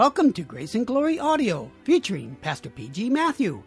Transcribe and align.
Welcome 0.00 0.32
to 0.32 0.42
Grace 0.44 0.74
and 0.74 0.86
Glory 0.86 1.18
Audio, 1.18 1.70
featuring 1.84 2.34
Pastor 2.40 2.70
P.G. 2.70 3.10
Matthew, 3.10 3.62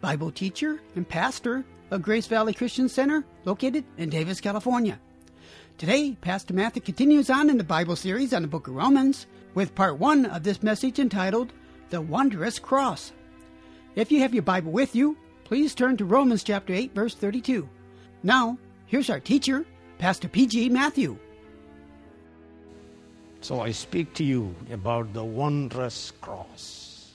Bible 0.00 0.30
teacher 0.30 0.80
and 0.94 1.08
pastor 1.08 1.64
of 1.90 2.02
Grace 2.02 2.28
Valley 2.28 2.54
Christian 2.54 2.88
Center, 2.88 3.24
located 3.44 3.84
in 3.98 4.08
Davis, 4.08 4.40
California. 4.40 5.00
Today, 5.78 6.16
Pastor 6.20 6.54
Matthew 6.54 6.82
continues 6.82 7.30
on 7.30 7.50
in 7.50 7.58
the 7.58 7.64
Bible 7.64 7.96
series 7.96 8.32
on 8.32 8.42
the 8.42 8.48
book 8.48 8.68
of 8.68 8.76
Romans 8.76 9.26
with 9.54 9.74
part 9.74 9.98
one 9.98 10.24
of 10.26 10.44
this 10.44 10.62
message 10.62 11.00
entitled 11.00 11.52
The 11.90 12.00
Wondrous 12.00 12.60
Cross. 12.60 13.10
If 13.96 14.12
you 14.12 14.20
have 14.20 14.34
your 14.34 14.44
Bible 14.44 14.70
with 14.70 14.94
you, 14.94 15.16
please 15.42 15.74
turn 15.74 15.96
to 15.96 16.04
Romans 16.04 16.44
chapter 16.44 16.72
8, 16.72 16.94
verse 16.94 17.16
32. 17.16 17.68
Now, 18.22 18.56
here's 18.86 19.10
our 19.10 19.18
teacher, 19.18 19.66
Pastor 19.98 20.28
P.G. 20.28 20.68
Matthew. 20.68 21.18
So 23.42 23.60
I 23.60 23.72
speak 23.72 24.14
to 24.14 24.24
you 24.24 24.54
about 24.70 25.12
the 25.12 25.24
wondrous 25.24 26.12
cross. 26.20 27.10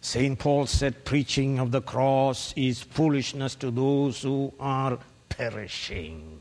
St. 0.00 0.38
Paul 0.38 0.66
said, 0.66 1.04
preaching 1.04 1.58
of 1.58 1.72
the 1.72 1.82
cross 1.82 2.54
is 2.56 2.80
foolishness 2.80 3.56
to 3.56 3.72
those 3.72 4.22
who 4.22 4.52
are 4.60 5.00
perishing. 5.28 6.40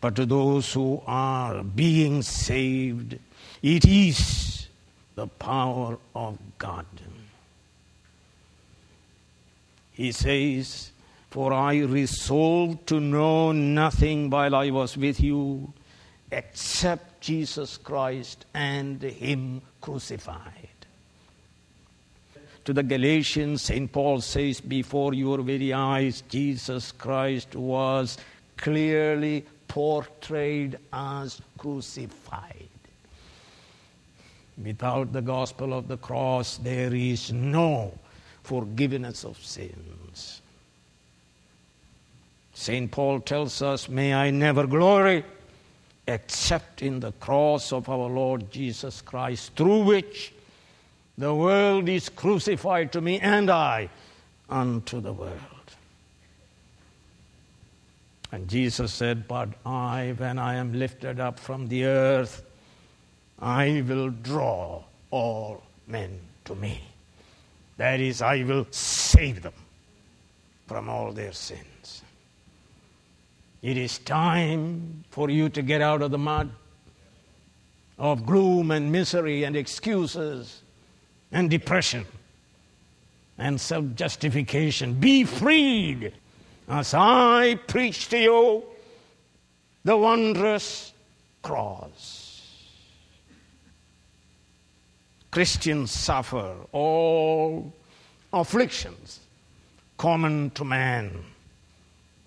But 0.00 0.16
to 0.16 0.24
those 0.24 0.72
who 0.72 1.02
are 1.06 1.62
being 1.62 2.22
saved, 2.22 3.18
it 3.62 3.84
is 3.84 4.68
the 5.16 5.26
power 5.26 5.98
of 6.14 6.38
God. 6.56 6.86
He 9.92 10.12
says, 10.12 10.92
For 11.30 11.52
I 11.52 11.80
resolved 11.80 12.86
to 12.86 13.00
know 13.00 13.52
nothing 13.52 14.30
while 14.30 14.54
I 14.54 14.70
was 14.70 14.96
with 14.96 15.20
you 15.20 15.74
except 16.32 17.20
Jesus 17.20 17.76
Christ 17.76 18.46
and 18.54 19.02
Him 19.02 19.62
crucified. 19.80 20.68
To 22.64 22.72
the 22.72 22.82
Galatians, 22.82 23.62
St. 23.62 23.90
Paul 23.90 24.20
says, 24.20 24.60
Before 24.60 25.14
your 25.14 25.38
very 25.38 25.72
eyes, 25.72 26.22
Jesus 26.28 26.92
Christ 26.92 27.56
was 27.56 28.18
clearly 28.56 29.44
portrayed 29.66 30.78
as 30.92 31.40
crucified. 31.56 32.68
Without 34.62 35.12
the 35.12 35.22
gospel 35.22 35.72
of 35.72 35.88
the 35.88 35.96
cross, 35.96 36.58
there 36.58 36.94
is 36.94 37.32
no 37.32 37.98
forgiveness 38.42 39.24
of 39.24 39.38
sins. 39.38 40.42
St. 42.52 42.90
Paul 42.90 43.20
tells 43.20 43.62
us, 43.62 43.88
May 43.88 44.12
I 44.12 44.30
never 44.30 44.66
glory 44.66 45.24
except 46.06 46.82
in 46.82 47.00
the 47.00 47.12
cross 47.12 47.72
of 47.72 47.88
our 47.88 48.08
Lord 48.08 48.50
Jesus 48.50 49.00
Christ, 49.00 49.54
through 49.54 49.84
which 49.84 50.32
the 51.18 51.34
world 51.34 51.88
is 51.88 52.08
crucified 52.08 52.92
to 52.92 53.00
me 53.00 53.20
and 53.20 53.50
I 53.50 53.90
unto 54.48 55.00
the 55.00 55.12
world. 55.12 55.38
And 58.32 58.48
Jesus 58.48 58.92
said, 58.92 59.26
But 59.26 59.50
I, 59.66 60.14
when 60.16 60.38
I 60.38 60.54
am 60.54 60.72
lifted 60.72 61.20
up 61.20 61.38
from 61.38 61.68
the 61.68 61.84
earth, 61.84 62.42
I 63.40 63.84
will 63.86 64.10
draw 64.10 64.82
all 65.10 65.62
men 65.86 66.20
to 66.44 66.54
me. 66.54 66.80
That 67.76 68.00
is, 68.00 68.22
I 68.22 68.44
will 68.44 68.66
save 68.70 69.42
them 69.42 69.54
from 70.66 70.88
all 70.88 71.12
their 71.12 71.32
sins. 71.32 71.79
It 73.62 73.76
is 73.76 73.98
time 73.98 75.04
for 75.10 75.28
you 75.28 75.48
to 75.50 75.62
get 75.62 75.82
out 75.82 76.02
of 76.02 76.10
the 76.10 76.18
mud 76.18 76.50
of 77.98 78.24
gloom 78.24 78.70
and 78.70 78.90
misery 78.90 79.44
and 79.44 79.54
excuses 79.54 80.62
and 81.30 81.50
depression 81.50 82.06
and 83.36 83.60
self 83.60 83.84
justification. 83.94 84.94
Be 84.94 85.24
freed 85.24 86.14
as 86.68 86.94
I 86.94 87.56
preach 87.66 88.08
to 88.08 88.18
you 88.18 88.64
the 89.84 89.96
wondrous 89.96 90.92
cross. 91.42 92.28
Christians 95.30 95.90
suffer 95.90 96.56
all 96.72 97.72
afflictions 98.32 99.20
common 99.96 100.50
to 100.50 100.64
man, 100.64 101.12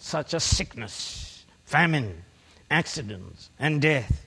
such 0.04 0.34
as 0.34 0.44
sickness, 0.44 1.46
famine, 1.64 2.26
accidents, 2.70 3.50
and 3.58 3.82
death. 3.82 4.26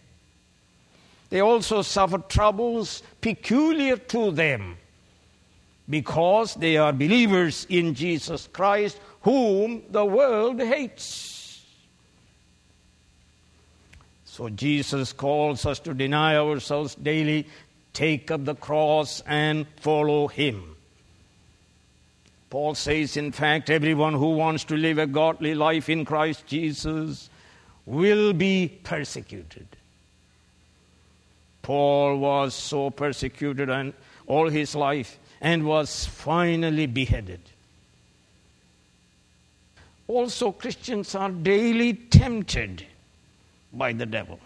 They 1.29 1.41
also 1.41 1.83
suffer 1.83 2.17
troubles 2.17 3.03
peculiar 3.21 3.99
to 3.99 4.31
them 4.31 4.79
because 5.87 6.55
they 6.55 6.79
are 6.79 6.95
believers 6.95 7.67
in 7.69 7.93
Jesus 7.93 8.49
Christ, 8.51 8.99
whom 9.21 9.83
the 9.91 10.05
world 10.05 10.61
hates. 10.61 11.63
So 14.25 14.49
Jesus 14.49 15.13
calls 15.13 15.67
us 15.67 15.79
to 15.81 15.93
deny 15.93 16.37
ourselves 16.37 16.95
daily, 16.95 17.49
take 17.93 18.31
up 18.31 18.47
the 18.47 18.55
cross, 18.55 19.23
and 19.27 19.67
follow 19.81 20.27
Him. 20.27 20.76
Paul 22.57 22.75
says, 22.75 23.19
in 23.19 23.33
fact, 23.33 23.69
everyone 23.69 24.15
who 24.15 24.31
wants 24.31 24.65
to 24.65 24.79
live 24.79 24.97
a 24.97 25.07
godly 25.07 25.55
life 25.55 25.91
in 25.91 26.07
Christ 26.07 26.47
Jesus 26.47 27.29
will 27.85 28.33
be 28.33 28.81
persecuted. 28.83 29.67
Paul 31.61 32.17
was 32.17 32.55
so 32.55 32.89
persecuted 32.89 33.69
and 33.69 33.93
all 34.27 34.49
his 34.49 34.75
life 34.75 35.19
and 35.43 35.67
was 35.67 36.07
finally 36.07 36.87
beheaded. 36.87 37.41
Also, 40.09 40.51
Christians 40.51 41.15
are 41.15 41.31
daily 41.31 41.93
tempted 41.93 42.87
by 43.71 43.93
the 43.93 44.07
devil. 44.07 44.41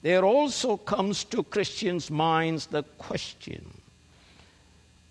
There 0.00 0.24
also 0.24 0.78
comes 0.78 1.22
to 1.24 1.42
Christians' 1.42 2.10
minds 2.10 2.64
the 2.64 2.84
question 2.96 3.82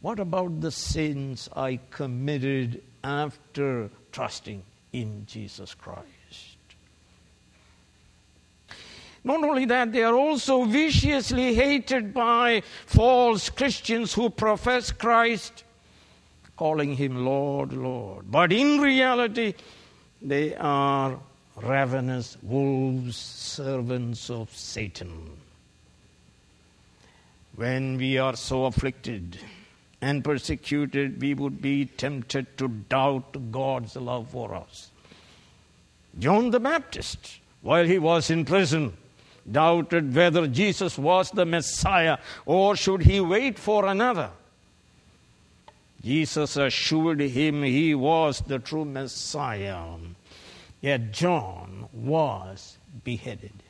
what 0.04 0.20
about 0.20 0.60
the 0.60 0.70
sins 0.70 1.48
I 1.56 1.80
committed 1.90 2.84
after 3.06 3.90
trusting 4.12 4.62
in 4.92 5.26
Jesus 5.26 5.74
Christ? 5.74 6.58
Not 9.24 9.42
only 9.46 9.64
that, 9.64 9.94
they 9.94 10.04
are 10.04 10.14
also 10.14 10.66
viciously 10.66 11.54
hated 11.54 12.14
by 12.14 12.64
false 12.86 13.50
Christians 13.50 14.14
who 14.14 14.30
profess 14.30 14.92
Christ, 14.92 15.64
calling 16.58 16.98
him 16.98 17.24
Lord, 17.24 17.72
Lord. 17.72 18.30
But 18.30 18.52
in 18.52 18.82
reality, 18.82 19.54
they 20.22 20.54
are 20.56 21.18
ravenous 21.56 22.36
wolves, 22.44 23.16
servants 23.16 24.30
of 24.30 24.54
Satan. 24.54 25.38
When 27.56 27.96
we 27.96 28.18
are 28.18 28.36
so 28.36 28.66
afflicted 28.66 29.40
and 30.04 30.22
persecuted, 30.22 31.22
we 31.22 31.34
would 31.34 31.62
be 31.62 31.86
tempted 31.86 32.58
to 32.58 32.68
doubt 32.68 33.52
God's 33.52 33.96
love 33.96 34.30
for 34.30 34.54
us. 34.54 34.92
John 36.20 36.52
the 36.52 36.60
Baptist, 36.60 37.40
while 37.62 37.86
he 37.86 37.98
was 38.00 38.30
in 38.30 38.44
prison, 38.44 38.98
doubted 39.50 40.14
whether 40.14 40.46
Jesus 40.48 40.98
was 40.98 41.32
the 41.32 41.46
Messiah 41.46 42.18
or 42.46 42.76
should 42.76 43.04
he 43.04 43.22
wait 43.22 43.58
for 43.58 43.86
another. 43.86 44.30
Jesus 46.04 46.58
assured 46.58 47.22
him 47.22 47.64
he 47.64 47.96
was 47.96 48.42
the 48.42 48.60
true 48.60 48.84
Messiah. 48.84 49.86
Yet 50.82 51.14
John 51.14 51.88
was 51.94 52.78
beheaded. 53.06 53.63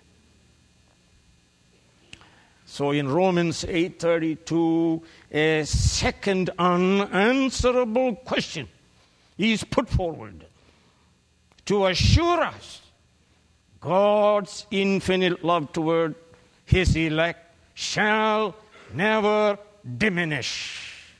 So 2.74 2.90
in 2.90 3.08
Romans 3.08 3.64
8:32 3.66 5.04
a 5.32 5.64
second 5.64 6.50
unanswerable 6.58 8.16
question 8.16 8.68
is 9.38 9.64
put 9.64 9.88
forward 9.88 10.48
to 11.66 11.86
assure 11.86 12.42
us 12.42 12.82
God's 13.80 14.66
infinite 14.72 15.44
love 15.46 15.72
toward 15.72 16.16
his 16.66 16.96
elect 16.96 17.54
shall 17.76 18.56
never 18.92 19.60
diminish. 20.00 21.14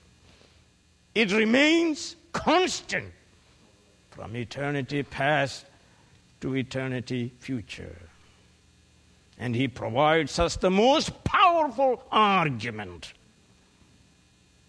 It 1.14 1.32
remains 1.32 2.16
constant 2.32 3.14
from 4.10 4.36
eternity 4.36 5.04
past 5.04 5.66
to 6.42 6.56
eternity 6.56 7.32
future. 7.38 7.96
And 9.40 9.56
he 9.56 9.68
provides 9.68 10.40
us 10.40 10.56
the 10.56 10.70
most 10.70 11.24
powerful 11.24 12.04
argument. 12.12 13.14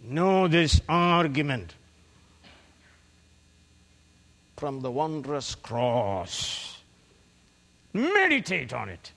Know 0.03 0.49
this 0.49 0.81
argument 0.89 1.75
from 4.57 4.81
the 4.81 4.91
wondrous 4.91 5.55
cross 5.55 6.75
Meditate 7.95 8.73
on 8.73 8.89
it 8.89 9.13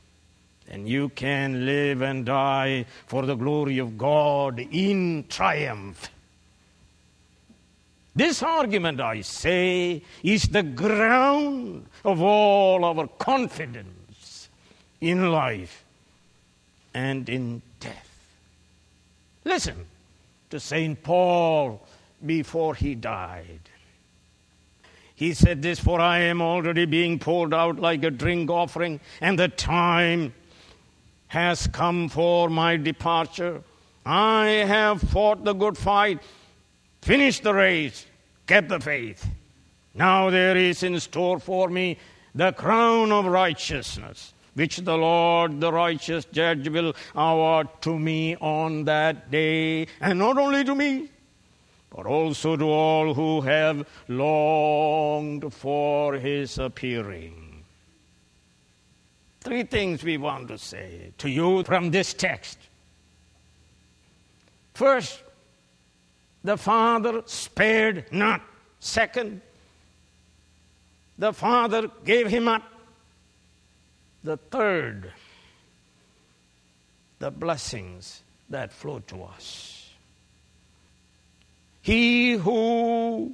and 0.69 0.87
you 0.87 1.09
can 1.09 1.65
live 1.65 2.01
and 2.01 2.25
die 2.25 2.85
for 3.07 3.25
the 3.25 3.33
glory 3.33 3.79
of 3.79 3.97
God 3.97 4.59
in 4.59 5.25
triumph. 5.29 6.11
This 8.15 8.43
argument, 8.43 9.01
I 9.01 9.21
say, 9.21 10.03
is 10.21 10.49
the 10.49 10.63
ground 10.63 11.87
of 12.03 12.21
all 12.21 12.85
our 12.85 13.07
confidence 13.07 13.96
in 15.01 15.31
life 15.31 15.83
and 16.93 17.29
in 17.29 17.61
death. 17.79 18.09
Listen 19.43 19.85
to 20.49 20.59
St. 20.59 21.01
Paul 21.03 21.85
before 22.25 22.75
he 22.75 22.95
died. 22.95 23.59
He 25.15 25.33
said 25.33 25.61
this, 25.61 25.79
For 25.79 25.99
I 25.99 26.19
am 26.19 26.41
already 26.41 26.85
being 26.85 27.17
poured 27.17 27.53
out 27.53 27.79
like 27.79 28.03
a 28.03 28.11
drink 28.11 28.51
offering, 28.51 28.99
and 29.19 29.37
the 29.37 29.47
time 29.47 30.33
has 31.27 31.67
come 31.67 32.07
for 32.07 32.49
my 32.49 32.77
departure. 32.77 33.63
I 34.05 34.45
have 34.67 35.01
fought 35.01 35.43
the 35.43 35.53
good 35.53 35.77
fight, 35.77 36.19
finished 37.01 37.43
the 37.43 37.53
race, 37.53 38.05
kept 38.45 38.69
the 38.69 38.79
faith. 38.79 39.27
Now 39.93 40.29
there 40.29 40.55
is 40.55 40.83
in 40.83 40.99
store 40.99 41.39
for 41.39 41.67
me 41.69 41.97
the 42.35 42.51
crown 42.51 43.11
of 43.11 43.25
righteousness, 43.25 44.33
which 44.57 44.77
the 44.77 44.97
Lord, 44.97 45.61
the 45.61 45.71
righteous 45.71 46.25
judge, 46.25 46.67
will 46.67 46.95
award 47.13 47.67
to 47.81 47.99
me 47.99 48.35
on 48.37 48.85
that 48.85 49.29
day, 49.29 49.85
and 50.01 50.17
not 50.17 50.39
only 50.39 50.63
to 50.63 50.73
me, 50.73 51.09
but 51.95 52.07
also 52.07 52.57
to 52.57 52.65
all 52.65 53.13
who 53.13 53.41
have 53.41 53.87
longed 54.07 55.53
for 55.53 56.15
his 56.15 56.57
appearing. 56.57 57.63
Three 59.41 59.61
things 59.61 60.03
we 60.03 60.17
want 60.17 60.47
to 60.47 60.57
say 60.57 61.11
to 61.19 61.29
you 61.29 61.63
from 61.63 61.91
this 61.91 62.15
text. 62.15 62.57
First, 64.73 65.21
the 66.43 66.57
Father 66.57 67.21
spared 67.27 68.05
not. 68.11 68.41
Second, 68.79 69.39
the 71.19 71.31
Father 71.31 71.91
gave 72.03 72.27
him 72.27 72.47
up. 72.47 72.63
The 74.27 74.35
third, 74.35 75.13
the 77.19 77.31
blessings 77.31 78.23
that 78.49 78.73
flow 78.73 78.99
to 79.07 79.23
us. 79.23 79.89
He 81.81 82.33
who 82.33 83.33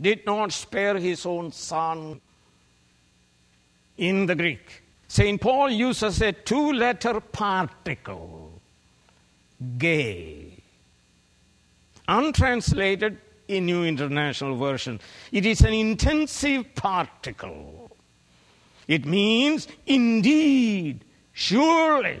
did 0.00 0.26
not 0.26 0.50
spare 0.50 0.98
his 0.98 1.24
own 1.24 1.52
son 1.52 2.20
in 3.96 4.26
the 4.26 4.34
Greek 4.34 4.82
St. 5.06 5.40
Paul 5.40 5.70
uses 5.70 6.20
a 6.20 6.32
two 6.32 6.72
letter 6.72 7.20
particle, 7.20 8.60
ge. 9.78 10.50
Untranslated 12.08 13.18
in 13.46 13.66
New 13.66 13.84
International 13.84 14.56
Version, 14.56 14.98
it 15.30 15.46
is 15.46 15.60
an 15.60 15.74
intensive 15.74 16.74
particle. 16.74 17.83
It 18.86 19.06
means 19.06 19.68
indeed, 19.86 21.04
surely. 21.32 22.20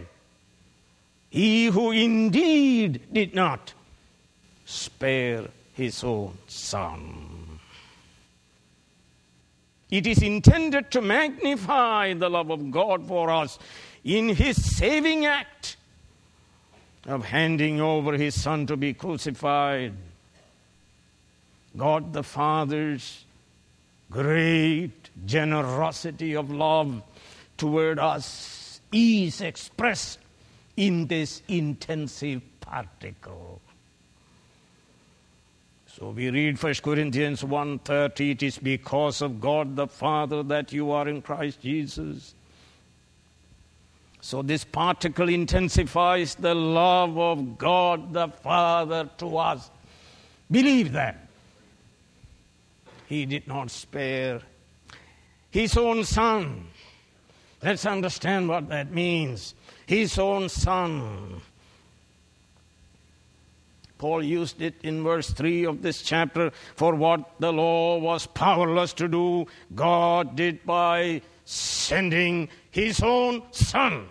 He 1.30 1.66
who 1.66 1.90
indeed 1.90 3.00
did 3.12 3.34
not 3.34 3.74
spare 4.64 5.48
his 5.74 6.04
own 6.04 6.38
son. 6.46 7.58
It 9.90 10.06
is 10.06 10.22
intended 10.22 10.90
to 10.92 11.02
magnify 11.02 12.14
the 12.14 12.28
love 12.28 12.50
of 12.50 12.70
God 12.70 13.06
for 13.06 13.30
us 13.30 13.58
in 14.02 14.28
His 14.28 14.76
saving 14.76 15.24
act 15.24 15.76
of 17.06 17.24
handing 17.24 17.80
over 17.80 18.16
His 18.16 18.40
Son 18.40 18.66
to 18.66 18.76
be 18.76 18.94
crucified. 18.94 19.92
God 21.76 22.12
the 22.12 22.22
Father's 22.22 23.24
great 24.10 25.03
generosity 25.26 26.34
of 26.34 26.50
love 26.50 27.02
toward 27.56 27.98
us 27.98 28.80
is 28.92 29.40
expressed 29.40 30.18
in 30.76 31.06
this 31.06 31.42
intensive 31.48 32.42
particle. 32.60 33.60
So 35.86 36.10
we 36.10 36.28
read 36.30 36.58
1 36.58 36.82
Corinthians 36.82 37.44
1:30 37.44 38.32
it 38.32 38.42
is 38.42 38.58
because 38.58 39.22
of 39.22 39.40
God 39.40 39.76
the 39.76 39.86
Father 39.86 40.42
that 40.42 40.72
you 40.72 40.90
are 40.90 41.08
in 41.08 41.22
Christ 41.22 41.60
Jesus. 41.60 42.34
So 44.20 44.42
this 44.42 44.64
particle 44.64 45.28
intensifies 45.28 46.34
the 46.34 46.54
love 46.54 47.16
of 47.18 47.58
God 47.58 48.12
the 48.12 48.28
Father 48.28 49.08
to 49.18 49.36
us. 49.36 49.70
Believe 50.50 50.92
that. 50.92 51.28
He 53.06 53.26
did 53.26 53.46
not 53.46 53.70
spare 53.70 54.40
his 55.54 55.76
own 55.76 56.04
son. 56.04 56.66
Let's 57.62 57.86
understand 57.86 58.48
what 58.48 58.68
that 58.68 58.92
means. 58.92 59.54
His 59.86 60.18
own 60.18 60.50
son 60.50 61.40
Paul 64.04 64.22
used 64.22 64.60
it 64.60 64.74
in 64.82 65.02
verse 65.02 65.30
3 65.30 65.64
of 65.64 65.80
this 65.80 66.02
chapter 66.02 66.50
for 66.76 66.94
what 66.94 67.40
the 67.40 67.50
law 67.52 67.96
was 67.96 68.26
powerless 68.26 68.92
to 68.94 69.08
do, 69.08 69.46
God 69.74 70.36
did 70.36 70.66
by 70.66 71.22
sending 71.46 72.50
his 72.70 73.02
own 73.02 73.42
son, 73.52 74.08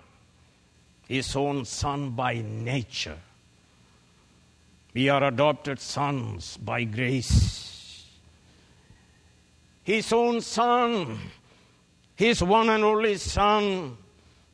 his 1.07 1.35
own 1.35 1.65
son 1.65 2.11
by 2.11 2.41
nature. 2.41 3.19
We 4.95 5.09
are 5.09 5.25
adopted 5.25 5.79
sons 5.79 6.57
by 6.57 6.85
grace. 6.85 7.72
His 9.83 10.13
own 10.13 10.39
son, 10.41 11.19
his 12.15 12.41
one 12.41 12.69
and 12.69 12.83
only 12.83 13.17
son, 13.17 13.97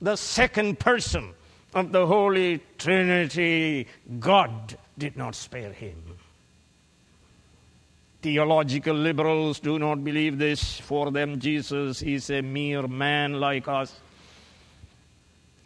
the 0.02 0.16
second 0.16 0.80
person 0.80 1.34
of 1.74 1.92
the 1.92 2.08
Holy 2.08 2.62
Trinity, 2.78 3.88
God 4.20 4.76
did 4.98 5.16
not 5.16 5.36
spare 5.36 5.72
him. 5.72 6.02
Theological 8.22 8.96
liberals 8.96 9.60
do 9.60 9.78
not 9.78 10.04
believe 10.04 10.40
this. 10.40 10.80
For 10.80 11.12
them, 11.12 11.40
Jesus 11.40 12.02
is 12.02 12.30
a 12.32 12.42
mere 12.42 12.88
man 12.88 13.40
like 13.40 13.68
us, 13.68 13.98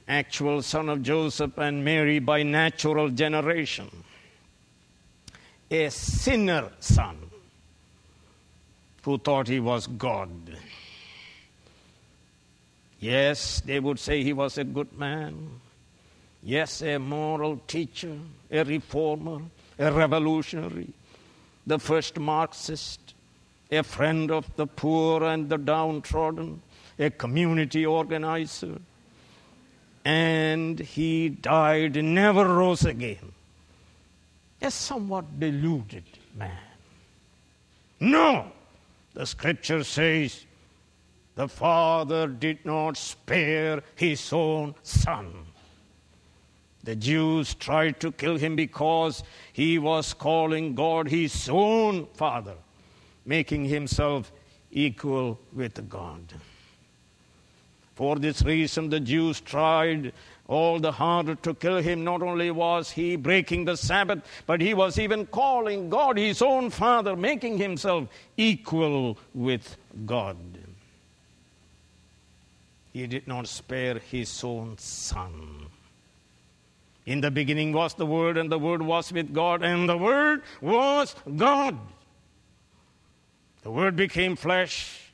actual 0.07 0.61
son 0.61 0.89
of 0.89 1.01
Joseph 1.01 1.57
and 1.57 1.85
Mary 1.85 2.19
by 2.19 2.43
natural 2.43 3.09
generation, 3.09 3.89
a 5.71 5.89
sinner 5.89 6.69
son 6.79 7.17
who 9.03 9.17
thought 9.17 9.47
he 9.47 9.59
was 9.59 9.87
God. 9.87 10.29
Yes, 12.99 13.61
they 13.61 13.79
would 13.79 13.99
say 13.99 14.23
he 14.23 14.31
was 14.31 14.57
a 14.57 14.63
good 14.63 14.97
man. 14.97 15.59
Yes, 16.41 16.81
a 16.81 16.97
moral 16.97 17.57
teacher, 17.67 18.17
a 18.49 18.63
reformer, 18.63 19.41
a 19.77 19.91
revolutionary, 19.91 20.93
the 21.67 21.79
first 21.79 22.17
Marxist, 22.17 23.13
a 23.69 23.83
friend 23.83 24.31
of 24.31 24.55
the 24.55 24.67
poor 24.67 25.23
and 25.23 25.49
the 25.49 25.57
downtrodden, 25.57 26.61
a 26.97 27.09
community 27.09 27.85
organizer. 27.85 28.79
And 30.05 30.79
he 30.79 31.27
died, 31.29 32.01
never 32.01 32.45
rose 32.45 32.85
again. 32.85 33.33
A 34.61 34.71
somewhat 34.71 35.39
deluded 35.41 36.03
man. 36.37 36.57
No! 37.99 38.52
The 39.13 39.25
scripture 39.25 39.83
says 39.83 40.45
the 41.35 41.47
Father 41.47 42.27
did 42.27 42.65
not 42.65 42.97
spare 42.97 43.83
his 43.95 44.31
own 44.33 44.75
Son. 44.83 45.45
The 46.83 46.95
Jews 46.95 47.53
tried 47.55 47.99
to 48.01 48.11
kill 48.11 48.37
him 48.37 48.55
because 48.55 49.23
he 49.53 49.79
was 49.79 50.13
calling 50.13 50.75
God 50.75 51.07
his 51.07 51.47
own 51.49 52.07
Father, 52.13 52.55
making 53.25 53.65
himself 53.65 54.31
equal 54.71 55.39
with 55.53 55.89
God. 55.89 56.33
For 57.95 58.17
this 58.17 58.41
reason, 58.41 58.89
the 58.89 58.99
Jews 58.99 59.39
tried 59.39 60.13
all 60.47 60.79
the 60.79 60.91
harder 60.91 61.35
to 61.35 61.53
kill 61.53 61.77
him. 61.77 62.03
Not 62.03 62.21
only 62.21 62.51
was 62.51 62.91
he 62.91 63.15
breaking 63.15 63.65
the 63.65 63.77
Sabbath, 63.77 64.23
but 64.45 64.61
he 64.61 64.73
was 64.73 64.99
even 64.99 65.25
calling 65.25 65.89
God 65.89 66.17
his 66.17 66.41
own 66.41 66.69
Father, 66.69 67.15
making 67.15 67.57
himself 67.57 68.07
equal 68.37 69.17
with 69.33 69.77
God. 70.05 70.37
He 72.91 73.07
did 73.07 73.27
not 73.27 73.47
spare 73.47 73.99
his 73.99 74.43
own 74.43 74.77
Son. 74.77 75.67
In 77.05 77.21
the 77.21 77.31
beginning 77.31 77.73
was 77.73 77.95
the 77.95 78.05
Word, 78.05 78.37
and 78.37 78.51
the 78.51 78.59
Word 78.59 78.81
was 78.81 79.11
with 79.11 79.33
God, 79.33 79.63
and 79.63 79.89
the 79.89 79.97
Word 79.97 80.43
was 80.61 81.15
God. 81.35 81.77
The 83.63 83.71
Word 83.71 83.95
became 83.95 84.35
flesh 84.35 85.11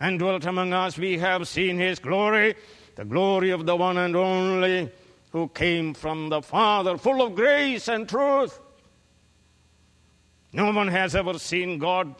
and 0.00 0.18
dwelt 0.18 0.44
among 0.44 0.72
us. 0.72 0.98
We 0.98 1.18
have 1.18 1.48
seen 1.48 1.78
His 1.78 1.98
glory, 1.98 2.54
the 2.94 3.04
glory 3.04 3.50
of 3.50 3.66
the 3.66 3.76
one 3.76 3.98
and 3.98 4.14
only 4.16 4.90
who 5.30 5.48
came 5.48 5.94
from 5.94 6.28
the 6.28 6.42
Father, 6.42 6.98
full 6.98 7.22
of 7.22 7.34
grace 7.34 7.88
and 7.88 8.08
truth. 8.08 8.58
No 10.52 10.70
one 10.70 10.88
has 10.88 11.16
ever 11.16 11.38
seen 11.38 11.78
God, 11.78 12.14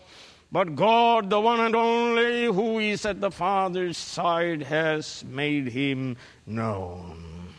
but 0.51 0.75
God, 0.75 1.29
the 1.29 1.41
one 1.41 1.61
and 1.61 1.77
only, 1.77 2.47
who 2.47 2.79
is 2.79 3.05
at 3.05 3.21
the 3.21 3.31
Father's 3.31 3.99
side, 3.99 4.63
has 4.63 5.25
made 5.29 5.69
him 5.69 6.17
known. 6.47 7.55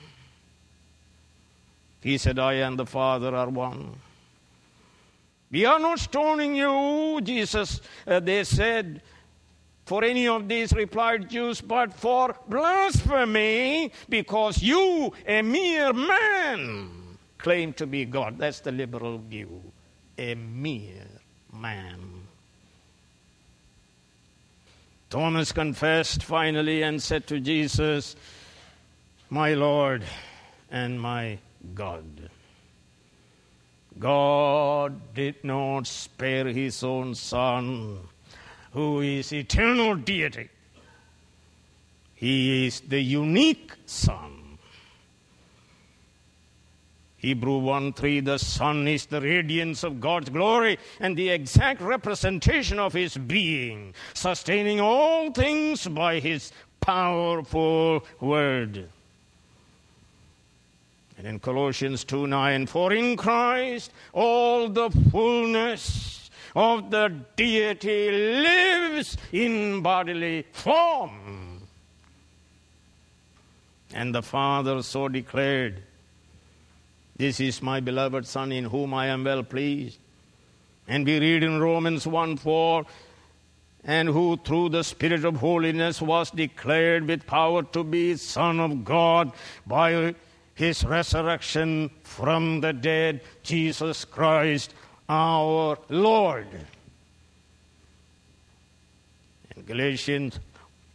He 2.01 2.17
said, 2.17 2.39
I 2.39 2.53
and 2.53 2.77
the 2.77 2.85
Father 2.85 3.35
are 3.35 3.49
one. 3.49 3.95
We 5.51 5.65
are 5.65 5.79
not 5.79 5.99
stoning 5.99 6.55
you, 6.55 7.21
Jesus, 7.21 7.79
uh, 8.07 8.19
they 8.19 8.43
said, 8.43 9.03
for 9.85 10.03
any 10.03 10.27
of 10.27 10.47
these, 10.47 10.71
replied 10.73 11.29
Jews, 11.29 11.59
but 11.59 11.93
for 11.93 12.35
blasphemy, 12.47 13.91
because 14.07 14.61
you, 14.61 15.11
a 15.27 15.41
mere 15.41 15.91
man, 15.91 16.89
claim 17.37 17.73
to 17.73 17.85
be 17.85 18.05
God. 18.05 18.37
That's 18.37 18.61
the 18.61 18.71
liberal 18.71 19.17
view. 19.17 19.61
A 20.17 20.35
mere 20.35 21.07
man. 21.51 21.99
Thomas 25.09 25.51
confessed 25.51 26.23
finally 26.23 26.81
and 26.81 27.01
said 27.01 27.27
to 27.27 27.39
Jesus, 27.39 28.15
My 29.29 29.53
Lord 29.53 30.03
and 30.71 30.99
my 30.99 31.37
God. 31.75 32.29
God 33.99 35.13
did 35.13 35.43
not 35.43 35.85
spare 35.85 36.47
his 36.47 36.83
own 36.83 37.13
Son, 37.13 37.99
who 38.73 39.01
is 39.01 39.31
eternal 39.31 39.95
deity. 39.95 40.49
He 42.15 42.67
is 42.67 42.81
the 42.81 43.01
unique 43.01 43.73
Son. 43.85 44.57
Hebrew 47.17 47.59
1 47.59 47.93
3 47.93 48.19
The 48.19 48.37
Son 48.37 48.87
is 48.87 49.05
the 49.05 49.21
radiance 49.21 49.83
of 49.83 50.01
God's 50.01 50.29
glory 50.29 50.77
and 50.99 51.15
the 51.15 51.29
exact 51.29 51.79
representation 51.79 52.79
of 52.79 52.93
His 52.93 53.15
being, 53.15 53.93
sustaining 54.13 54.81
all 54.81 55.31
things 55.31 55.87
by 55.87 56.19
His 56.19 56.51
powerful 56.81 58.03
word. 58.19 58.89
And 61.17 61.27
in 61.27 61.39
Colossians 61.39 62.03
2 62.03 62.27
9, 62.27 62.67
for 62.67 62.91
in 62.91 63.15
Christ 63.15 63.93
all 64.11 64.67
the 64.67 64.89
fullness 64.89 66.22
of 66.55 66.91
the 66.91 67.13
deity 67.35 68.11
lives 68.11 69.17
in 69.31 69.81
bodily 69.81 70.45
form. 70.51 71.61
And 73.93 74.13
the 74.13 74.21
Father 74.23 74.81
so 74.81 75.07
declared, 75.07 75.83
This 77.15 77.39
is 77.39 77.61
my 77.61 77.79
beloved 77.79 78.25
Son 78.25 78.51
in 78.51 78.65
whom 78.65 78.93
I 78.93 79.07
am 79.07 79.23
well 79.23 79.43
pleased. 79.43 79.99
And 80.87 81.05
we 81.05 81.19
read 81.19 81.43
in 81.43 81.61
Romans 81.61 82.05
1 82.05 82.37
4, 82.37 82.85
and 83.85 84.09
who 84.09 84.37
through 84.37 84.69
the 84.69 84.83
Spirit 84.83 85.25
of 85.25 85.37
holiness 85.37 86.01
was 86.01 86.31
declared 86.31 87.07
with 87.07 87.27
power 87.27 87.63
to 87.63 87.83
be 87.83 88.15
Son 88.15 88.59
of 88.59 88.83
God 88.83 89.31
by 89.67 90.15
his 90.55 90.83
resurrection 90.83 91.89
from 92.03 92.61
the 92.61 92.73
dead, 92.73 93.21
Jesus 93.43 94.05
Christ 94.05 94.73
our 95.13 95.77
Lord. 95.89 96.47
In 99.55 99.63
Galatians 99.63 100.39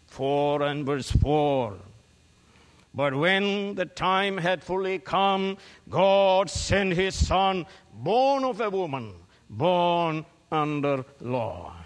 4 0.09 0.63
and 0.63 0.85
verse 0.85 1.11
4. 1.11 1.75
But 2.95 3.15
when 3.15 3.77
the 3.77 3.87
time 3.87 4.37
had 4.37 4.65
fully 4.65 4.99
come, 4.99 5.57
God 5.89 6.51
sent 6.51 6.95
his 6.95 7.15
Son, 7.15 7.67
born 7.95 8.43
of 8.45 8.61
a 8.61 8.71
woman, 8.71 9.15
born 9.49 10.25
under 10.51 11.05
law. 11.21 11.77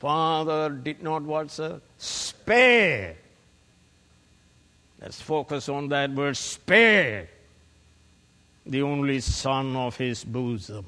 Father 0.00 0.70
did 0.70 1.02
not 1.02 1.22
what, 1.22 1.50
sir? 1.50 1.80
Spare 1.98 3.16
Let's 5.00 5.20
focus 5.20 5.68
on 5.68 5.88
that 5.88 6.10
word 6.10 6.36
spare 6.36 7.28
the 8.66 8.82
only 8.82 9.20
son 9.20 9.76
of 9.76 9.96
his 9.96 10.24
bosom. 10.24 10.84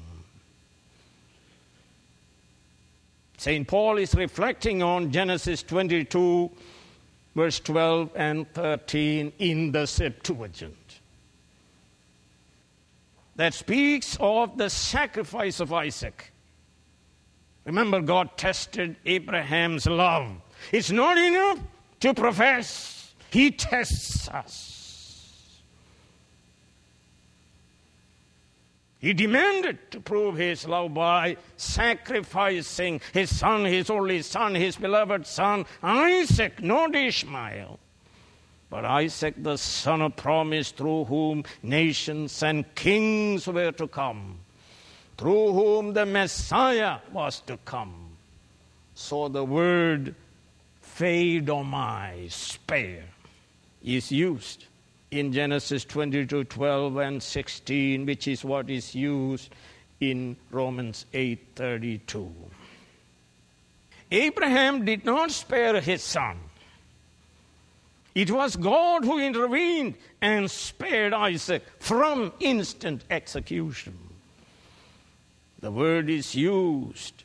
St. 3.37 3.65
Paul 3.67 3.97
is 3.97 4.13
reflecting 4.15 4.83
on 4.83 5.11
Genesis 5.11 5.63
22, 5.63 6.51
verse 7.35 7.59
12 7.61 8.11
and 8.15 8.53
13 8.53 9.31
in 9.39 9.71
the 9.71 9.85
Septuagint. 9.85 10.99
That 13.37 13.53
speaks 13.53 14.17
of 14.19 14.57
the 14.57 14.69
sacrifice 14.69 15.61
of 15.61 15.71
Isaac. 15.71 16.33
Remember, 17.63 18.01
God 18.01 18.35
tested 18.35 18.97
Abraham's 19.05 19.85
love. 19.85 20.41
It's 20.73 20.91
not 20.91 21.17
enough 21.17 21.59
to 22.01 22.13
profess 22.13 23.13
he 23.31 23.51
tests 23.51 24.27
us. 24.27 24.78
He 28.99 29.13
demanded 29.13 29.91
to 29.91 30.01
prove 30.01 30.35
his 30.35 30.67
love 30.67 30.93
by 30.93 31.37
sacrificing 31.55 32.99
his 33.13 33.35
son, 33.35 33.63
his 33.63 33.89
only 33.89 34.21
son, 34.21 34.55
his 34.55 34.75
beloved 34.75 35.25
son, 35.25 35.65
Isaac, 35.81 36.61
not 36.61 36.93
Ishmael. 36.93 37.79
But 38.69 38.85
Isaac, 38.85 39.35
the 39.41 39.57
son 39.57 40.01
of 40.01 40.15
promise, 40.15 40.71
through 40.71 41.05
whom 41.05 41.43
nations 41.63 42.43
and 42.43 42.65
kings 42.75 43.47
were 43.47 43.71
to 43.71 43.87
come, 43.87 44.39
through 45.17 45.53
whom 45.53 45.93
the 45.93 46.05
Messiah 46.05 46.97
was 47.11 47.39
to 47.41 47.57
come. 47.65 48.17
So 48.93 49.29
the 49.29 49.45
word 49.45 50.13
my 51.63 52.25
spare, 52.27 53.05
is 53.81 54.11
used 54.11 54.65
in 55.11 55.33
Genesis 55.33 55.85
22 55.85 56.43
12 56.45 56.97
and 56.97 57.23
16, 57.23 58.05
which 58.05 58.27
is 58.27 58.45
what 58.45 58.69
is 58.69 58.93
used 58.93 59.49
in 59.99 60.35
Romans 60.51 61.05
8 61.13 61.39
32. 61.55 62.31
Abraham 64.11 64.85
did 64.85 65.05
not 65.05 65.31
spare 65.31 65.79
his 65.81 66.01
son. 66.01 66.37
It 68.15 68.31
was 68.31 68.55
God 68.55 69.05
who 69.05 69.19
intervened 69.19 69.95
and 70.21 70.49
spared 70.49 71.13
Isaac 71.13 71.63
from 71.79 72.33
instant 72.39 73.03
execution. 73.09 73.97
The 75.59 75.71
word 75.71 76.09
is 76.09 76.35
used 76.35 77.23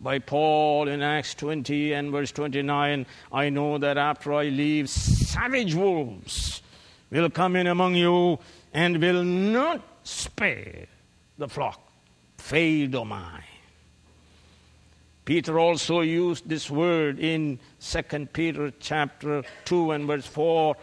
by 0.00 0.18
Paul 0.18 0.88
in 0.88 1.00
Acts 1.00 1.34
20 1.34 1.92
and 1.92 2.10
verse 2.10 2.32
29 2.32 3.06
I 3.32 3.48
know 3.48 3.78
that 3.78 3.96
after 3.96 4.32
I 4.34 4.48
leave, 4.48 4.90
savage 4.90 5.74
wolves 5.74 6.60
will 7.20 7.30
come 7.30 7.54
in 7.56 7.66
among 7.66 7.94
you 7.94 8.38
and 8.72 9.00
will 9.00 9.22
not 9.22 9.80
spare 10.02 10.86
the 11.38 11.48
flock. 11.48 11.80
Feidomai. 12.38 13.42
Peter 15.24 15.60
also 15.60 16.00
used 16.00 16.48
this 16.48 16.68
word 16.68 17.20
in 17.20 17.60
2 17.80 18.26
Peter 18.32 18.72
chapter 18.80 19.44
2 19.66 19.92
and 19.92 20.06
verse 20.06 20.26
4. 20.26 20.74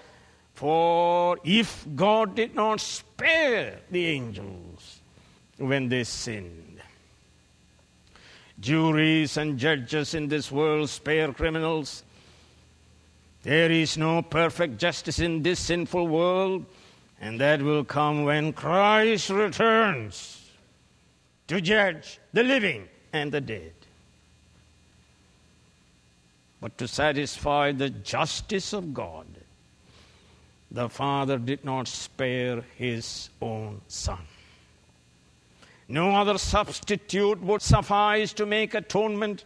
For 0.53 1.37
if 1.43 1.85
God 1.95 2.35
did 2.35 2.55
not 2.55 2.79
spare 2.79 3.79
the 3.91 4.05
angels 4.05 4.99
when 5.57 5.89
they 5.89 6.05
sinned, 6.05 6.69
Juries 8.59 9.37
and 9.37 9.57
judges 9.57 10.13
in 10.13 10.27
this 10.27 10.51
world 10.51 10.89
spare 10.89 11.31
criminals. 11.31 12.03
There 13.43 13.71
is 13.71 13.97
no 13.97 14.21
perfect 14.21 14.77
justice 14.77 15.19
in 15.19 15.43
this 15.43 15.59
sinful 15.59 16.07
world, 16.07 16.65
and 17.21 17.39
that 17.39 17.61
will 17.61 17.85
come 17.85 18.25
when 18.25 18.51
Christ 18.53 19.29
returns 19.29 20.49
to 21.47 21.61
judge 21.61 22.19
the 22.33 22.43
living 22.43 22.87
and 23.13 23.31
the 23.31 23.41
dead. 23.41 23.73
But 26.61 26.77
to 26.77 26.87
satisfy 26.87 27.71
the 27.71 27.89
justice 27.89 28.73
of 28.73 28.93
God, 28.93 29.25
the 30.69 30.89
Father 30.89 31.37
did 31.37 31.63
not 31.63 31.87
spare 31.87 32.63
his 32.75 33.29
own 33.41 33.81
Son. 33.87 34.19
No 35.87 36.13
other 36.15 36.37
substitute 36.37 37.41
would 37.41 37.61
suffice 37.61 38.33
to 38.33 38.45
make 38.45 38.73
atonement 38.73 39.45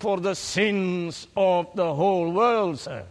for 0.00 0.18
the 0.18 0.34
sins 0.34 1.28
of 1.36 1.68
the 1.74 1.94
whole 1.94 2.30
world, 2.32 2.80
sir. 2.80 3.06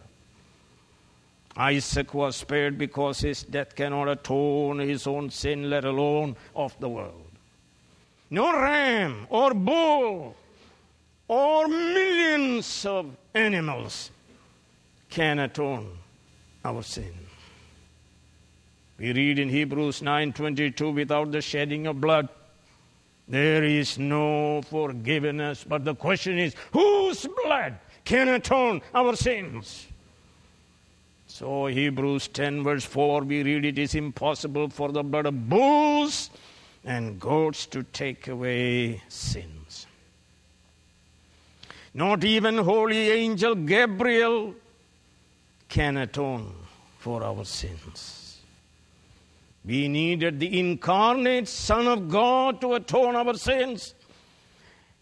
Isaac 1.57 2.13
was 2.13 2.35
spared 2.35 2.77
because 2.77 3.19
his 3.19 3.41
death 3.41 3.75
cannot 3.75 4.07
atone 4.07 4.77
his 4.79 5.07
own 5.07 5.31
sin, 5.31 5.69
let 5.69 5.85
alone 5.85 6.35
of 6.55 6.79
the 6.79 6.87
world. 6.87 7.31
No 8.29 8.53
ram 8.53 9.25
or 9.29 9.53
bull, 9.53 10.35
or 11.27 11.67
millions 11.67 12.85
of 12.85 13.15
animals 13.33 14.11
can 15.09 15.39
atone 15.39 15.97
our 16.63 16.83
sin. 16.83 17.13
We 18.99 19.13
read 19.13 19.39
in 19.39 19.49
Hebrews 19.49 20.01
9:22 20.01 20.93
without 20.93 21.31
the 21.31 21.41
shedding 21.41 21.87
of 21.87 22.01
blood 22.01 22.29
there 23.27 23.63
is 23.63 23.99
no 23.99 24.61
forgiveness 24.61 25.65
but 25.67 25.83
the 25.83 25.93
question 25.93 26.39
is 26.39 26.55
whose 26.71 27.27
blood 27.43 27.77
can 28.05 28.29
atone 28.29 28.81
our 28.93 29.15
sins? 29.15 29.87
So 31.37 31.67
Hebrews 31.67 32.29
10 32.29 32.63
verse 32.63 32.83
4 32.83 33.21
we 33.21 33.43
read 33.43 33.63
it 33.63 33.77
is 33.77 33.93
impossible 33.93 34.69
for 34.69 34.91
the 34.91 35.03
blood 35.03 35.27
of 35.27 35.47
bulls 35.47 36.31
and 36.83 37.19
goats 37.19 37.67
to 37.67 37.83
take 37.83 38.27
away 38.27 39.03
sins. 39.07 39.85
Not 41.93 42.23
even 42.23 42.57
holy 42.57 43.11
angel 43.11 43.53
Gabriel 43.53 44.55
can 45.69 45.97
atone 45.97 46.55
for 46.97 47.23
our 47.23 47.45
sins. 47.45 48.39
We 49.63 49.87
needed 49.87 50.39
the 50.39 50.59
incarnate 50.59 51.47
Son 51.47 51.85
of 51.85 52.09
God 52.09 52.61
to 52.61 52.73
atone 52.73 53.15
our 53.15 53.35
sins. 53.35 53.93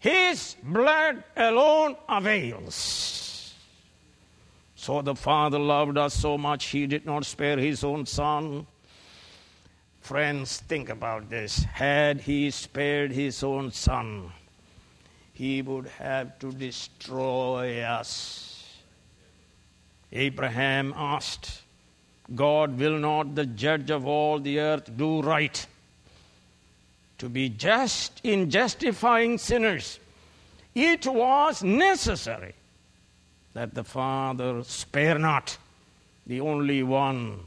His 0.00 0.54
blood 0.62 1.24
alone 1.34 1.96
avails. 2.06 3.25
So 4.86 5.02
the 5.02 5.16
Father 5.16 5.58
loved 5.58 5.98
us 5.98 6.14
so 6.14 6.38
much, 6.38 6.66
He 6.66 6.86
did 6.86 7.04
not 7.04 7.24
spare 7.24 7.58
His 7.58 7.82
own 7.82 8.06
Son. 8.06 8.68
Friends, 10.00 10.58
think 10.58 10.90
about 10.90 11.28
this. 11.28 11.64
Had 11.64 12.20
He 12.20 12.52
spared 12.52 13.10
His 13.10 13.42
own 13.42 13.72
Son, 13.72 14.30
He 15.32 15.60
would 15.60 15.88
have 15.98 16.38
to 16.38 16.52
destroy 16.52 17.80
us 17.80 18.76
Abraham 20.12 20.94
asked, 20.96 21.62
God 22.32 22.78
will 22.78 22.96
not, 22.96 23.34
the 23.34 23.44
judge 23.44 23.90
of 23.90 24.06
all 24.06 24.38
the 24.38 24.60
earth, 24.60 24.96
do 24.96 25.20
right? 25.20 25.66
To 27.18 27.28
be 27.28 27.48
just 27.48 28.20
in 28.22 28.50
justifying 28.50 29.38
sinners, 29.38 29.98
it 30.76 31.08
was 31.08 31.64
necessary 31.64 32.54
that 33.56 33.72
the 33.72 33.82
Father 33.82 34.62
spare 34.64 35.18
not 35.18 35.56
the 36.26 36.42
only 36.42 36.82
one 36.82 37.40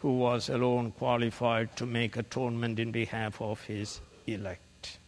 who 0.00 0.18
was 0.18 0.48
alone 0.48 0.90
qualified 0.90 1.76
to 1.76 1.86
make 1.86 2.16
atonement 2.16 2.80
in 2.80 2.90
behalf 2.90 3.40
of 3.40 3.62
his 3.62 4.00
elect. 4.26 4.98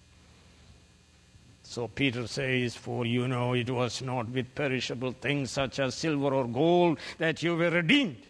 So 1.64 1.88
Peter 1.88 2.28
says, 2.28 2.76
For 2.76 3.04
you 3.04 3.26
know 3.26 3.54
it 3.54 3.68
was 3.68 4.00
not 4.00 4.28
with 4.28 4.54
perishable 4.54 5.10
things 5.10 5.50
such 5.50 5.80
as 5.80 5.96
silver 5.96 6.32
or 6.32 6.46
gold 6.46 7.00
that 7.18 7.42
you 7.42 7.56
were 7.56 7.70
redeemed, 7.70 8.22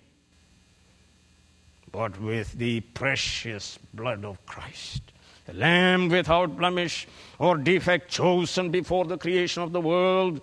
but 1.92 2.18
with 2.18 2.52
the 2.52 2.80
precious 2.80 3.78
blood 3.92 4.24
of 4.24 4.44
Christ. 4.46 5.02
A 5.48 5.52
lamb 5.52 6.08
without 6.08 6.56
blemish 6.56 7.06
or 7.38 7.58
defect 7.58 8.10
chosen 8.10 8.70
before 8.70 9.04
the 9.04 9.18
creation 9.18 9.62
of 9.62 9.72
the 9.72 9.80
world, 9.82 10.40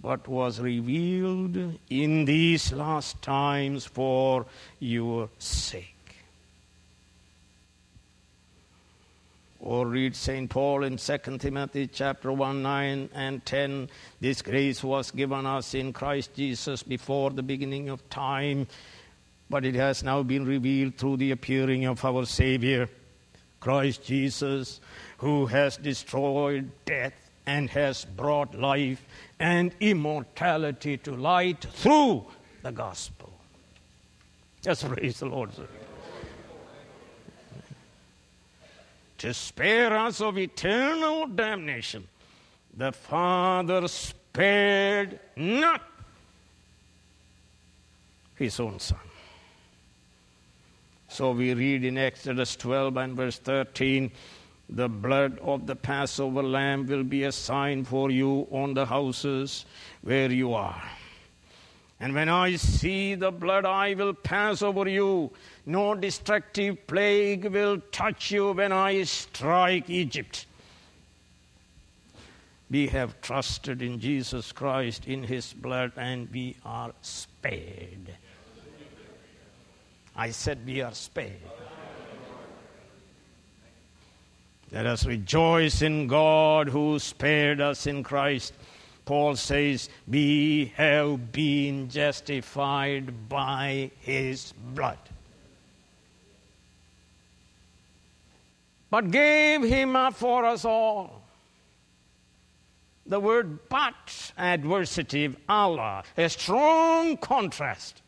but 0.00 0.28
was 0.28 0.60
revealed 0.60 1.56
in 1.90 2.24
these 2.24 2.72
last 2.72 3.20
times 3.22 3.84
for 3.84 4.46
your 4.78 5.28
sake. 5.38 5.96
or 9.66 9.84
read 9.84 10.14
St. 10.14 10.48
Paul 10.48 10.84
in 10.84 10.96
2 10.96 11.18
Timothy 11.38 11.88
chapter 11.88 12.30
1, 12.30 12.62
9 12.62 13.10
and 13.12 13.44
10. 13.44 13.90
This 14.20 14.40
grace 14.40 14.84
was 14.84 15.10
given 15.10 15.44
us 15.44 15.74
in 15.74 15.92
Christ 15.92 16.34
Jesus 16.34 16.84
before 16.84 17.30
the 17.30 17.42
beginning 17.42 17.88
of 17.88 18.08
time, 18.08 18.68
but 19.50 19.64
it 19.64 19.74
has 19.74 20.04
now 20.04 20.22
been 20.22 20.46
revealed 20.46 20.96
through 20.96 21.16
the 21.16 21.32
appearing 21.32 21.84
of 21.84 22.04
our 22.04 22.24
Savior, 22.26 22.88
Christ 23.58 24.04
Jesus, 24.04 24.80
who 25.18 25.46
has 25.46 25.76
destroyed 25.76 26.70
death 26.84 27.25
and 27.46 27.70
has 27.70 28.04
brought 28.04 28.54
life 28.54 29.04
and 29.38 29.72
immortality 29.80 30.96
to 30.98 31.12
light 31.12 31.64
through 31.72 32.26
the 32.62 32.72
gospel. 32.72 33.32
Yes, 34.64 34.82
praise 34.82 35.20
the 35.20 35.26
Lord, 35.26 35.54
sir. 35.54 35.66
to 39.18 39.32
spare 39.32 39.96
us 39.96 40.20
of 40.20 40.36
eternal 40.36 41.26
damnation, 41.26 42.06
the 42.76 42.92
Father 42.92 43.88
spared 43.88 45.18
not 45.36 45.82
his 48.34 48.60
own 48.60 48.78
Son. 48.78 48.98
So 51.08 51.30
we 51.32 51.54
read 51.54 51.84
in 51.84 51.96
Exodus 51.96 52.56
12 52.56 52.96
and 52.98 53.16
verse 53.16 53.38
13 53.38 54.10
the 54.68 54.88
blood 54.88 55.38
of 55.40 55.66
the 55.66 55.76
Passover 55.76 56.42
lamb 56.42 56.86
will 56.86 57.04
be 57.04 57.22
a 57.24 57.32
sign 57.32 57.84
for 57.84 58.10
you 58.10 58.48
on 58.50 58.74
the 58.74 58.86
houses 58.86 59.64
where 60.02 60.30
you 60.30 60.54
are. 60.54 60.82
And 61.98 62.14
when 62.14 62.28
I 62.28 62.56
see 62.56 63.14
the 63.14 63.30
blood, 63.30 63.64
I 63.64 63.94
will 63.94 64.12
pass 64.12 64.60
over 64.60 64.86
you. 64.88 65.30
No 65.64 65.94
destructive 65.94 66.86
plague 66.86 67.46
will 67.46 67.80
touch 67.90 68.30
you 68.30 68.52
when 68.52 68.70
I 68.72 69.04
strike 69.04 69.88
Egypt. 69.88 70.46
We 72.68 72.88
have 72.88 73.20
trusted 73.22 73.80
in 73.80 74.00
Jesus 74.00 74.52
Christ, 74.52 75.06
in 75.06 75.22
His 75.22 75.52
blood, 75.52 75.92
and 75.96 76.28
we 76.32 76.56
are 76.64 76.92
spared. 77.00 78.12
I 80.16 80.30
said 80.30 80.66
we 80.66 80.82
are 80.82 80.92
spared. 80.92 81.40
Let 84.72 84.86
us 84.86 85.06
rejoice 85.06 85.82
in 85.82 86.06
God 86.06 86.68
who 86.68 86.98
spared 86.98 87.60
us 87.60 87.86
in 87.86 88.02
Christ 88.02 88.52
Paul 89.06 89.36
says, 89.36 89.88
We 90.08 90.72
have 90.76 91.30
been 91.30 91.88
justified 91.88 93.28
by 93.28 93.92
his 94.00 94.52
blood. 94.74 94.98
But 98.90 99.12
gave 99.12 99.62
him 99.62 99.94
up 99.94 100.14
for 100.14 100.44
us 100.44 100.64
all. 100.64 101.22
The 103.06 103.20
word 103.20 103.68
but, 103.68 104.32
adversative, 104.36 105.36
alla, 105.48 106.02
a 106.16 106.28
strong 106.28 107.16
contrast. 107.16 108.02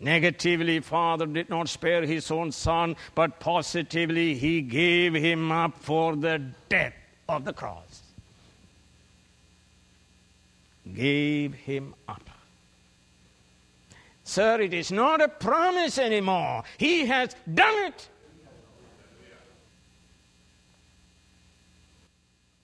Negatively, 0.00 0.80
Father 0.80 1.26
did 1.26 1.50
not 1.50 1.68
spare 1.68 2.02
his 2.02 2.30
own 2.30 2.52
son, 2.52 2.96
but 3.14 3.40
positively, 3.40 4.34
he 4.34 4.60
gave 4.60 5.14
him 5.14 5.50
up 5.50 5.74
for 5.78 6.14
the 6.14 6.40
death 6.68 6.94
of 7.28 7.44
the 7.44 7.52
cross 7.52 8.02
gave 10.94 11.54
him 11.54 11.94
up. 12.08 12.22
Sir, 14.24 14.60
it 14.60 14.74
is 14.74 14.92
not 14.92 15.20
a 15.20 15.28
promise 15.28 15.98
anymore. 15.98 16.62
He 16.76 17.06
has 17.06 17.34
done 17.52 17.86
it. 17.86 18.08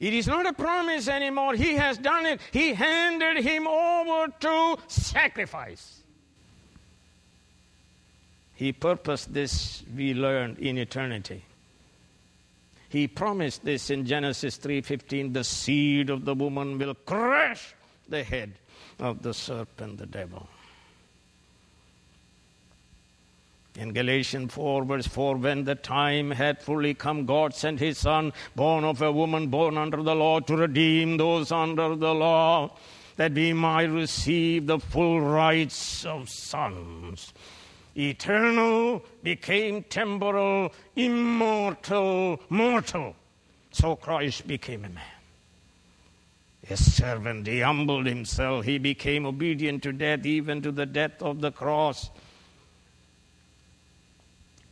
It 0.00 0.12
is 0.12 0.26
not 0.26 0.44
a 0.44 0.52
promise 0.52 1.08
anymore. 1.08 1.54
He 1.54 1.74
has 1.74 1.96
done 1.96 2.26
it. 2.26 2.40
He 2.52 2.74
handed 2.74 3.42
him 3.42 3.66
over 3.66 4.30
to 4.40 4.76
sacrifice. 4.88 6.03
He 8.54 8.72
purposed 8.72 9.34
this, 9.34 9.82
we 9.94 10.14
learned, 10.14 10.58
in 10.58 10.78
eternity. 10.78 11.44
He 12.88 13.08
promised 13.08 13.64
this 13.64 13.90
in 13.90 14.06
Genesis 14.06 14.56
3:15, 14.58 15.32
the 15.32 15.42
seed 15.42 16.10
of 16.10 16.24
the 16.24 16.34
woman 16.34 16.78
will 16.78 16.94
crush 16.94 17.74
the 18.08 18.22
head 18.22 18.52
of 19.00 19.22
the 19.22 19.34
serpent, 19.34 19.98
the 19.98 20.06
devil. 20.06 20.48
In 23.76 23.92
Galatians 23.92 24.52
4, 24.54 24.84
verse 24.84 25.08
4, 25.08 25.36
when 25.36 25.64
the 25.64 25.74
time 25.74 26.30
had 26.30 26.62
fully 26.62 26.94
come, 26.94 27.26
God 27.26 27.52
sent 27.52 27.80
his 27.80 27.98
Son, 27.98 28.32
born 28.54 28.84
of 28.84 29.02
a 29.02 29.10
woman 29.10 29.48
born 29.48 29.76
under 29.76 30.00
the 30.00 30.14
law, 30.14 30.38
to 30.38 30.56
redeem 30.56 31.16
those 31.16 31.50
under 31.50 31.96
the 31.96 32.14
law, 32.14 32.70
that 33.16 33.32
we 33.32 33.52
might 33.52 33.90
receive 33.90 34.66
the 34.66 34.78
full 34.78 35.20
rights 35.20 36.04
of 36.04 36.28
sons. 36.28 37.32
Eternal 37.96 39.04
became 39.22 39.82
temporal, 39.84 40.72
immortal, 40.96 42.40
mortal. 42.48 43.14
So 43.70 43.96
Christ 43.96 44.46
became 44.46 44.84
a 44.84 44.88
man 44.88 45.02
a 46.70 46.76
servant. 46.76 47.46
He 47.46 47.60
humbled 47.60 48.06
himself. 48.06 48.64
He 48.64 48.78
became 48.78 49.26
obedient 49.26 49.82
to 49.82 49.92
death, 49.92 50.24
even 50.24 50.62
to 50.62 50.72
the 50.72 50.86
death 50.86 51.22
of 51.22 51.40
the 51.40 51.52
cross. 51.52 52.10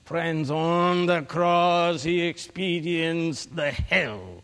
Friends, 0.04 0.50
on 0.50 1.06
the 1.06 1.22
cross, 1.22 2.02
he 2.02 2.22
experienced 2.22 3.54
the 3.54 3.70
hell 3.70 4.42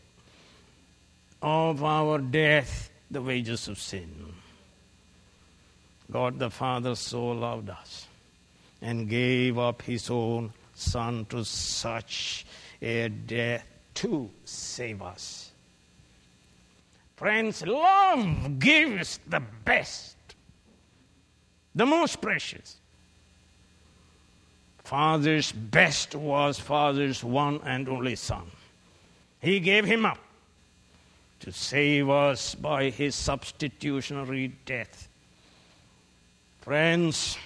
of 1.42 1.82
our 1.82 2.18
death, 2.18 2.90
the 3.10 3.22
wages 3.22 3.68
of 3.68 3.78
sin. 3.78 4.34
God 6.10 6.38
the 6.38 6.50
Father 6.50 6.94
so 6.94 7.28
loved 7.28 7.70
us 7.70 8.07
and 8.80 9.08
gave 9.08 9.58
up 9.58 9.82
his 9.82 10.10
own 10.10 10.52
Son 10.74 11.26
to 11.26 11.44
such 11.44 12.46
a 12.80 13.08
death 13.08 13.66
to 13.94 14.30
save 14.44 15.02
us. 15.02 15.50
Friends, 17.16 17.66
love 17.66 18.60
gives 18.60 19.18
the 19.26 19.42
best, 19.64 20.16
the 21.74 21.84
most 21.84 22.20
precious. 22.20 22.76
Father's 24.84 25.50
best 25.50 26.14
was 26.14 26.58
Father's 26.58 27.24
one 27.24 27.60
and 27.64 27.88
only 27.88 28.14
Son. 28.14 28.50
He 29.40 29.60
gave 29.60 29.84
him 29.84 30.06
up 30.06 30.18
to 31.40 31.52
save 31.52 32.08
us 32.08 32.54
by 32.54 32.90
his 32.90 33.14
substitutionary 33.14 34.52
death. 34.64 35.08
Friends, 36.60 37.36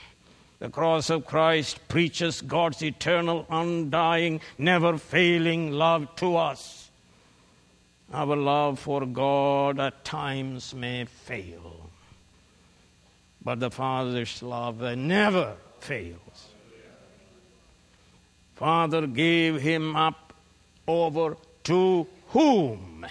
the 0.62 0.68
cross 0.68 1.10
of 1.10 1.26
Christ 1.26 1.80
preaches 1.88 2.40
God's 2.40 2.84
eternal, 2.84 3.44
undying, 3.50 4.40
never 4.58 4.96
failing 4.96 5.72
love 5.72 6.14
to 6.16 6.36
us. 6.36 6.88
Our 8.12 8.36
love 8.36 8.78
for 8.78 9.04
God 9.04 9.80
at 9.80 10.04
times 10.04 10.72
may 10.72 11.06
fail, 11.06 11.90
but 13.44 13.58
the 13.58 13.72
Father's 13.72 14.40
love 14.40 14.80
never 14.96 15.56
fails. 15.80 16.46
Father 18.54 19.08
gave 19.08 19.60
him 19.60 19.96
up 19.96 20.32
over 20.86 21.36
to 21.64 22.06
whom? 22.28 23.04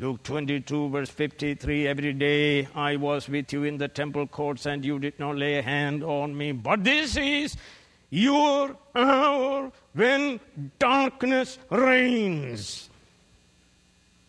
Luke 0.00 0.22
22, 0.22 0.90
verse 0.90 1.10
53 1.10 1.88
Every 1.88 2.12
day 2.12 2.68
I 2.72 2.94
was 2.94 3.28
with 3.28 3.52
you 3.52 3.64
in 3.64 3.78
the 3.78 3.88
temple 3.88 4.28
courts, 4.28 4.64
and 4.64 4.84
you 4.84 5.00
did 5.00 5.18
not 5.18 5.36
lay 5.36 5.58
a 5.58 5.62
hand 5.62 6.04
on 6.04 6.36
me. 6.38 6.52
But 6.52 6.84
this 6.84 7.16
is 7.16 7.56
your 8.08 8.76
hour 8.94 9.72
when 9.94 10.38
darkness 10.78 11.58
reigns. 11.68 12.88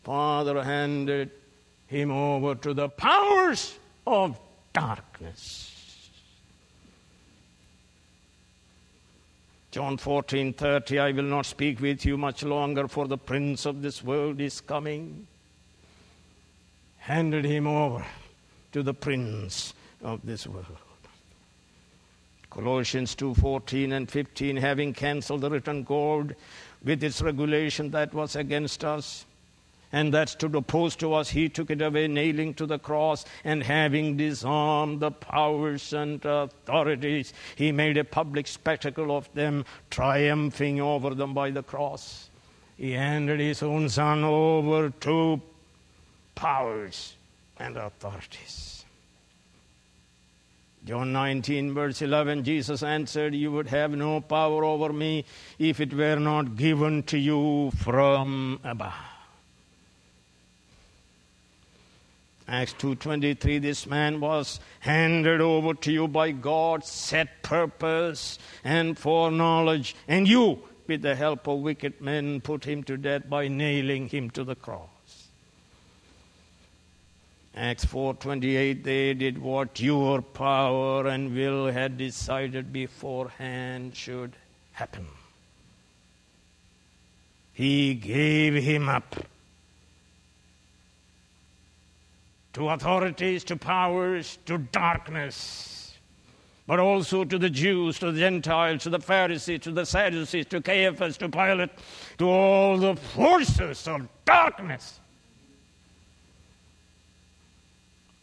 Father 0.01 0.63
handed 0.63 1.29
him 1.85 2.09
over 2.09 2.55
to 2.55 2.73
the 2.73 2.89
powers 2.89 3.77
of 4.07 4.39
darkness. 4.73 6.09
John 9.69 9.97
14:30 9.97 10.97
I 10.97 11.11
will 11.11 11.29
not 11.29 11.45
speak 11.45 11.79
with 11.79 12.05
you 12.05 12.17
much 12.17 12.41
longer 12.41 12.87
for 12.87 13.07
the 13.07 13.19
prince 13.19 13.67
of 13.67 13.83
this 13.83 14.03
world 14.03 14.41
is 14.41 14.61
coming 14.61 15.27
handed 17.09 17.43
him 17.43 17.65
over 17.65 18.05
to 18.71 18.83
the 18.83 18.93
prince 18.93 19.73
of 20.03 20.23
this 20.23 20.45
world. 20.45 20.77
Colossians 22.51 23.15
2:14 23.15 23.93
and 23.93 24.11
15 24.11 24.57
having 24.57 24.93
cancelled 24.93 25.41
the 25.41 25.49
written 25.49 25.83
code 25.83 26.35
with 26.83 27.03
its 27.03 27.19
regulation 27.23 27.89
that 27.89 28.13
was 28.13 28.35
against 28.35 28.85
us 28.85 29.25
and 29.91 30.13
that 30.13 30.29
stood 30.29 30.53
opposed 30.53 30.99
to 30.99 31.11
us 31.15 31.29
he 31.29 31.49
took 31.49 31.71
it 31.71 31.81
away 31.81 32.07
nailing 32.07 32.53
to 32.53 32.67
the 32.67 32.77
cross 32.77 33.25
and 33.43 33.63
having 33.63 34.15
disarmed 34.15 34.99
the 34.99 35.09
powers 35.09 35.91
and 35.93 36.23
authorities 36.25 37.33
he 37.55 37.71
made 37.71 37.97
a 37.97 38.03
public 38.03 38.45
spectacle 38.45 39.17
of 39.17 39.33
them 39.33 39.65
triumphing 39.89 40.79
over 40.79 41.15
them 41.15 41.33
by 41.33 41.49
the 41.49 41.63
cross 41.63 42.29
he 42.77 42.91
handed 42.91 43.39
his 43.39 43.63
own 43.63 43.89
son 43.89 44.23
over 44.23 44.91
to 44.91 45.41
powers 46.39 47.15
and 47.57 47.75
authorities. 47.75 48.85
John 50.85 51.11
19, 51.11 51.73
verse 51.73 52.01
11, 52.01 52.45
Jesus 52.45 52.81
answered, 52.81 53.35
You 53.35 53.51
would 53.51 53.67
have 53.67 53.91
no 53.91 54.21
power 54.21 54.63
over 54.63 54.93
me 54.93 55.25
if 55.59 55.81
it 55.81 55.93
were 55.93 56.15
not 56.15 56.55
given 56.55 57.03
to 57.03 57.17
you 57.17 57.71
from 57.71 58.61
above. 58.63 58.93
Acts 62.47 62.73
2:23 62.79 63.61
this 63.61 63.85
man 63.85 64.19
was 64.19 64.59
handed 64.79 65.39
over 65.39 65.75
to 65.75 65.91
you 65.91 66.07
by 66.07 66.31
God's 66.31 66.87
set 66.87 67.43
purpose 67.43 68.39
and 68.63 68.97
foreknowledge 68.97 69.95
and 70.07 70.27
you 70.27 70.63
with 70.87 71.03
the 71.03 71.13
help 71.13 71.47
of 71.47 71.59
wicked 71.59 72.01
men 72.01 72.41
put 72.41 72.65
him 72.65 72.81
to 72.85 72.97
death 72.97 73.29
by 73.29 73.47
nailing 73.47 74.07
him 74.09 74.31
to 74.31 74.43
the 74.43 74.55
cross. 74.55 74.98
Acts 77.55 77.85
4:28 77.85 78.83
they 78.83 79.13
did 79.13 79.37
what 79.37 79.79
your 79.79 80.21
power 80.21 81.07
and 81.07 81.33
will 81.35 81.67
had 81.67 81.97
decided 81.97 82.71
beforehand 82.71 83.95
should 83.95 84.35
happen. 84.73 85.07
He 87.51 87.95
gave 87.95 88.53
him 88.63 88.87
up 88.87 89.15
to 92.53 92.69
authorities, 92.69 93.43
to 93.45 93.57
powers, 93.57 94.37
to 94.45 94.57
darkness, 94.57 95.97
but 96.67 96.79
also 96.79 97.25
to 97.25 97.37
the 97.37 97.49
Jews, 97.49 97.99
to 97.99 98.11
the 98.11 98.19
Gentiles, 98.19 98.83
to 98.83 98.89
the 98.89 98.99
Pharisees, 98.99 99.59
to 99.61 99.71
the 99.71 99.85
Sadducees, 99.85 100.45
to 100.47 100.61
Caiaphas, 100.61 101.17
to 101.17 101.29
Pilate, 101.29 101.71
to 102.19 102.29
all 102.29 102.77
the 102.77 102.95
forces 102.95 103.87
of 103.87 104.07
darkness 104.23 104.99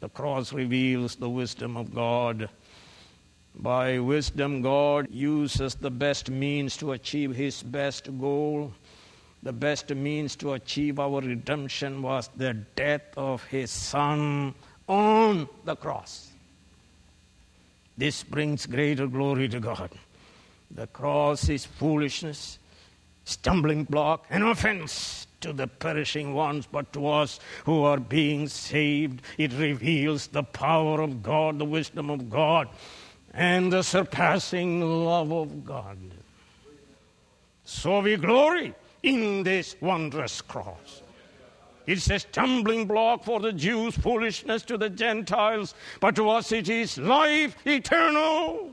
The 0.00 0.08
cross 0.08 0.52
reveals 0.52 1.16
the 1.16 1.28
wisdom 1.28 1.76
of 1.76 1.94
God. 1.94 2.48
By 3.54 3.98
wisdom, 3.98 4.60
God 4.60 5.08
uses 5.10 5.74
the 5.74 5.90
best 5.90 6.28
means 6.28 6.76
to 6.78 6.92
achieve 6.92 7.34
His 7.34 7.62
best 7.62 8.18
goal. 8.18 8.72
The 9.42 9.52
best 9.52 9.90
means 9.90 10.36
to 10.36 10.52
achieve 10.52 10.98
our 10.98 11.20
redemption 11.20 12.02
was 12.02 12.28
the 12.36 12.54
death 12.54 13.02
of 13.16 13.42
His 13.44 13.70
Son 13.70 14.54
on 14.86 15.48
the 15.64 15.76
cross. 15.76 16.30
This 17.96 18.22
brings 18.22 18.66
greater 18.66 19.06
glory 19.06 19.48
to 19.48 19.60
God. 19.60 19.90
The 20.70 20.86
cross 20.88 21.48
is 21.48 21.64
foolishness, 21.64 22.58
stumbling 23.24 23.84
block, 23.84 24.26
and 24.28 24.44
offense 24.44 25.25
to 25.40 25.52
the 25.52 25.66
perishing 25.66 26.34
ones, 26.34 26.66
but 26.70 26.92
to 26.92 27.06
us 27.08 27.40
who 27.64 27.82
are 27.82 27.98
being 27.98 28.48
saved. 28.48 29.22
It 29.38 29.52
reveals 29.52 30.28
the 30.28 30.42
power 30.42 31.00
of 31.00 31.22
God, 31.22 31.58
the 31.58 31.64
wisdom 31.64 32.10
of 32.10 32.30
God, 32.30 32.68
and 33.34 33.72
the 33.72 33.82
surpassing 33.82 34.80
love 34.80 35.32
of 35.32 35.64
God. 35.64 35.98
So 37.64 38.00
we 38.00 38.16
glory 38.16 38.74
in 39.02 39.42
this 39.42 39.76
wondrous 39.80 40.40
cross. 40.40 41.02
It's 41.86 42.10
a 42.10 42.18
stumbling 42.18 42.86
block 42.86 43.24
for 43.24 43.38
the 43.38 43.52
Jews, 43.52 43.96
foolishness 43.96 44.62
to 44.64 44.76
the 44.76 44.90
Gentiles, 44.90 45.74
but 46.00 46.16
to 46.16 46.28
us 46.30 46.50
it 46.50 46.68
is 46.68 46.98
life 46.98 47.56
eternal. 47.64 48.72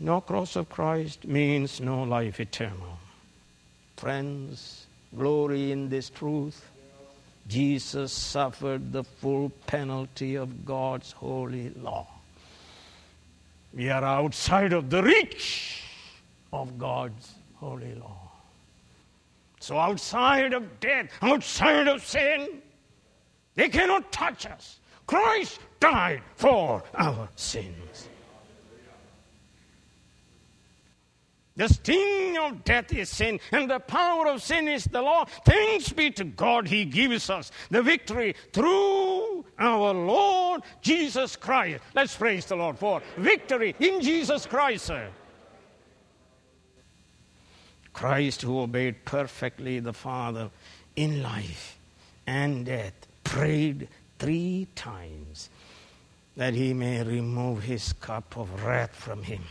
No 0.00 0.20
cross 0.20 0.56
of 0.56 0.68
Christ 0.68 1.26
means 1.26 1.80
no 1.80 2.02
life 2.02 2.40
eternal. 2.40 2.95
Friends, 3.96 4.86
glory 5.16 5.72
in 5.72 5.88
this 5.88 6.10
truth. 6.10 6.62
Jesus 7.48 8.12
suffered 8.12 8.92
the 8.92 9.04
full 9.04 9.50
penalty 9.66 10.34
of 10.34 10.66
God's 10.66 11.12
holy 11.12 11.70
law. 11.70 12.06
We 13.72 13.88
are 13.88 14.04
outside 14.04 14.72
of 14.72 14.90
the 14.90 15.02
reach 15.02 15.82
of 16.52 16.78
God's 16.78 17.34
holy 17.54 17.94
law. 17.94 18.16
So, 19.60 19.78
outside 19.78 20.52
of 20.52 20.80
death, 20.80 21.10
outside 21.22 21.88
of 21.88 22.04
sin, 22.04 22.62
they 23.54 23.68
cannot 23.68 24.12
touch 24.12 24.46
us. 24.46 24.78
Christ 25.06 25.60
died 25.80 26.22
for 26.34 26.82
our 26.94 27.28
sins. 27.36 28.08
The 31.56 31.68
sting 31.68 32.36
of 32.36 32.64
death 32.64 32.92
is 32.92 33.08
sin, 33.08 33.40
and 33.50 33.70
the 33.70 33.80
power 33.80 34.26
of 34.28 34.42
sin 34.42 34.68
is 34.68 34.84
the 34.84 35.00
law. 35.00 35.24
Thanks 35.46 35.90
be 35.90 36.10
to 36.12 36.24
God, 36.24 36.68
He 36.68 36.84
gives 36.84 37.30
us 37.30 37.50
the 37.70 37.82
victory 37.82 38.34
through 38.52 39.44
our 39.58 39.94
Lord 39.94 40.62
Jesus 40.82 41.34
Christ. 41.34 41.82
Let's 41.94 42.14
praise 42.14 42.44
the 42.44 42.56
Lord 42.56 42.78
for 42.78 43.00
victory 43.16 43.74
in 43.80 44.02
Jesus 44.02 44.44
Christ. 44.44 44.90
Christ, 47.94 48.42
who 48.42 48.60
obeyed 48.60 49.06
perfectly 49.06 49.80
the 49.80 49.94
Father 49.94 50.50
in 50.94 51.22
life 51.22 51.78
and 52.26 52.66
death, 52.66 52.92
prayed 53.24 53.88
three 54.18 54.68
times 54.74 55.48
that 56.36 56.52
He 56.52 56.74
may 56.74 57.02
remove 57.02 57.62
His 57.62 57.94
cup 57.94 58.36
of 58.36 58.62
wrath 58.62 58.94
from 58.94 59.22
Him. 59.22 59.42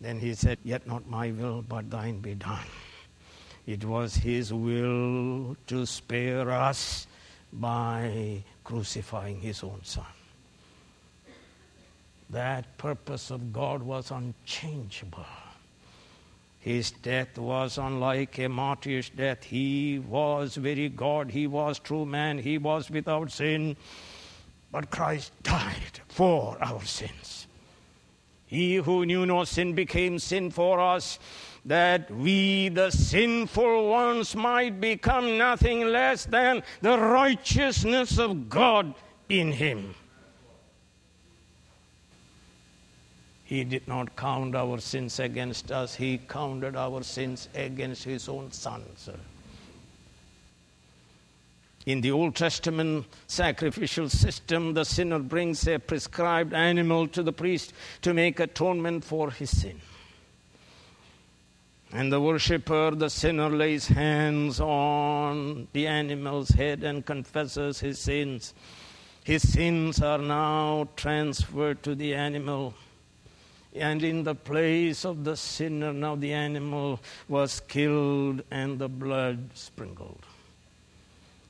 Then 0.00 0.20
he 0.20 0.34
said, 0.34 0.58
Yet 0.64 0.86
not 0.86 1.08
my 1.08 1.32
will, 1.32 1.62
but 1.62 1.90
thine 1.90 2.20
be 2.20 2.34
done. 2.34 2.66
It 3.66 3.84
was 3.84 4.14
His 4.14 4.52
will 4.52 5.56
to 5.66 5.86
spare 5.86 6.50
us 6.50 7.06
by 7.52 8.44
crucifying 8.64 9.40
His 9.40 9.62
own 9.62 9.80
Son. 9.82 10.06
That 12.30 12.78
purpose 12.78 13.30
of 13.30 13.52
God 13.52 13.82
was 13.82 14.10
unchangeable. 14.10 15.26
His 16.60 16.90
death 16.90 17.38
was 17.38 17.78
unlike 17.78 18.38
a 18.38 18.48
martyr's 18.48 19.10
death. 19.10 19.44
He 19.44 19.98
was 19.98 20.56
very 20.56 20.88
God. 20.88 21.30
He 21.30 21.46
was 21.46 21.78
true 21.78 22.04
man. 22.04 22.38
He 22.38 22.58
was 22.58 22.90
without 22.90 23.30
sin. 23.30 23.76
But 24.70 24.90
Christ 24.90 25.32
died 25.42 26.00
for 26.08 26.56
our 26.60 26.84
sins. 26.84 27.47
He 28.48 28.76
who 28.76 29.04
knew 29.04 29.26
no 29.26 29.44
sin 29.44 29.74
became 29.74 30.18
sin 30.18 30.50
for 30.50 30.80
us, 30.80 31.18
that 31.66 32.10
we, 32.10 32.70
the 32.70 32.90
sinful 32.90 33.90
ones, 33.90 34.34
might 34.34 34.80
become 34.80 35.36
nothing 35.36 35.84
less 35.84 36.24
than 36.24 36.62
the 36.80 36.98
righteousness 36.98 38.18
of 38.18 38.48
God 38.48 38.94
in 39.28 39.52
him. 39.52 39.94
He 43.44 43.64
did 43.64 43.86
not 43.86 44.16
count 44.16 44.54
our 44.54 44.78
sins 44.78 45.20
against 45.20 45.70
us, 45.70 45.94
He 45.94 46.18
counted 46.18 46.74
our 46.76 47.02
sins 47.02 47.48
against 47.54 48.04
His 48.04 48.28
own 48.28 48.50
Son, 48.52 48.84
sir. 48.96 49.18
In 51.86 52.00
the 52.00 52.10
Old 52.10 52.36
Testament 52.36 53.06
sacrificial 53.26 54.08
system, 54.08 54.74
the 54.74 54.84
sinner 54.84 55.18
brings 55.18 55.66
a 55.66 55.78
prescribed 55.78 56.52
animal 56.52 57.08
to 57.08 57.22
the 57.22 57.32
priest 57.32 57.72
to 58.02 58.12
make 58.12 58.40
atonement 58.40 59.04
for 59.04 59.30
his 59.30 59.56
sin. 59.56 59.80
And 61.90 62.12
the 62.12 62.20
worshipper, 62.20 62.90
the 62.90 63.08
sinner, 63.08 63.48
lays 63.48 63.86
hands 63.86 64.60
on 64.60 65.68
the 65.72 65.86
animal's 65.86 66.50
head 66.50 66.84
and 66.84 67.06
confesses 67.06 67.80
his 67.80 67.98
sins. 67.98 68.52
His 69.24 69.50
sins 69.50 70.02
are 70.02 70.18
now 70.18 70.88
transferred 70.96 71.82
to 71.84 71.94
the 71.94 72.14
animal 72.14 72.74
and 73.74 74.02
in 74.02 74.24
the 74.24 74.34
place 74.34 75.04
of 75.04 75.24
the 75.24 75.36
sinner, 75.36 75.92
now 75.92 76.16
the 76.16 76.32
animal 76.32 77.00
was 77.28 77.60
killed 77.60 78.42
and 78.50 78.78
the 78.78 78.88
blood 78.88 79.50
sprinkled. 79.54 80.24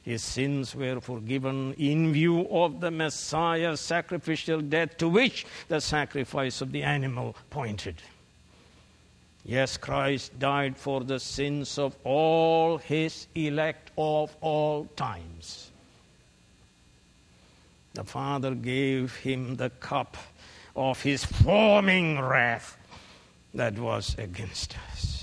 His 0.09 0.23
sins 0.23 0.75
were 0.75 1.03
forgiven 1.03 1.75
in 1.75 2.15
view 2.15 2.49
of 2.51 2.81
the 2.81 2.91
Messiah's 2.91 3.79
sacrificial 3.79 4.63
death 4.63 4.97
to 4.97 5.07
which 5.07 5.45
the 5.69 5.83
sacrifice 5.83 6.63
of 6.63 6.73
the 6.73 6.83
animal 6.83 7.37
pointed. 7.51 7.97
Yes, 9.45 9.77
Christ 9.77 10.39
died 10.39 10.79
for 10.79 11.03
the 11.03 11.21
sins 11.21 11.77
of 11.77 11.95
all 12.05 12.79
his 12.79 13.27
elect 13.35 13.91
of 13.99 14.35
all 14.41 14.87
times. 14.97 15.71
The 17.93 18.05
Father 18.05 18.55
gave 18.55 19.15
him 19.15 19.57
the 19.57 19.69
cup 19.69 20.17
of 20.75 21.03
his 21.03 21.23
forming 21.23 22.19
wrath 22.19 22.79
that 23.53 23.79
was 23.79 24.17
against 24.17 24.75
us. 24.91 25.18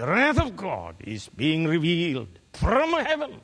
The 0.00 0.06
wrath 0.06 0.40
of 0.40 0.56
God 0.56 0.96
is 1.00 1.28
being 1.28 1.66
revealed 1.66 2.38
from 2.54 2.90
heaven 3.04 3.42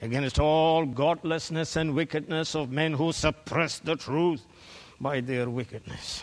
against 0.00 0.38
all 0.38 0.86
godlessness 0.86 1.74
and 1.74 1.96
wickedness 1.96 2.54
of 2.54 2.70
men 2.70 2.92
who 2.92 3.10
suppress 3.10 3.80
the 3.80 3.96
truth 3.96 4.46
by 5.00 5.20
their 5.20 5.50
wickedness. 5.50 6.22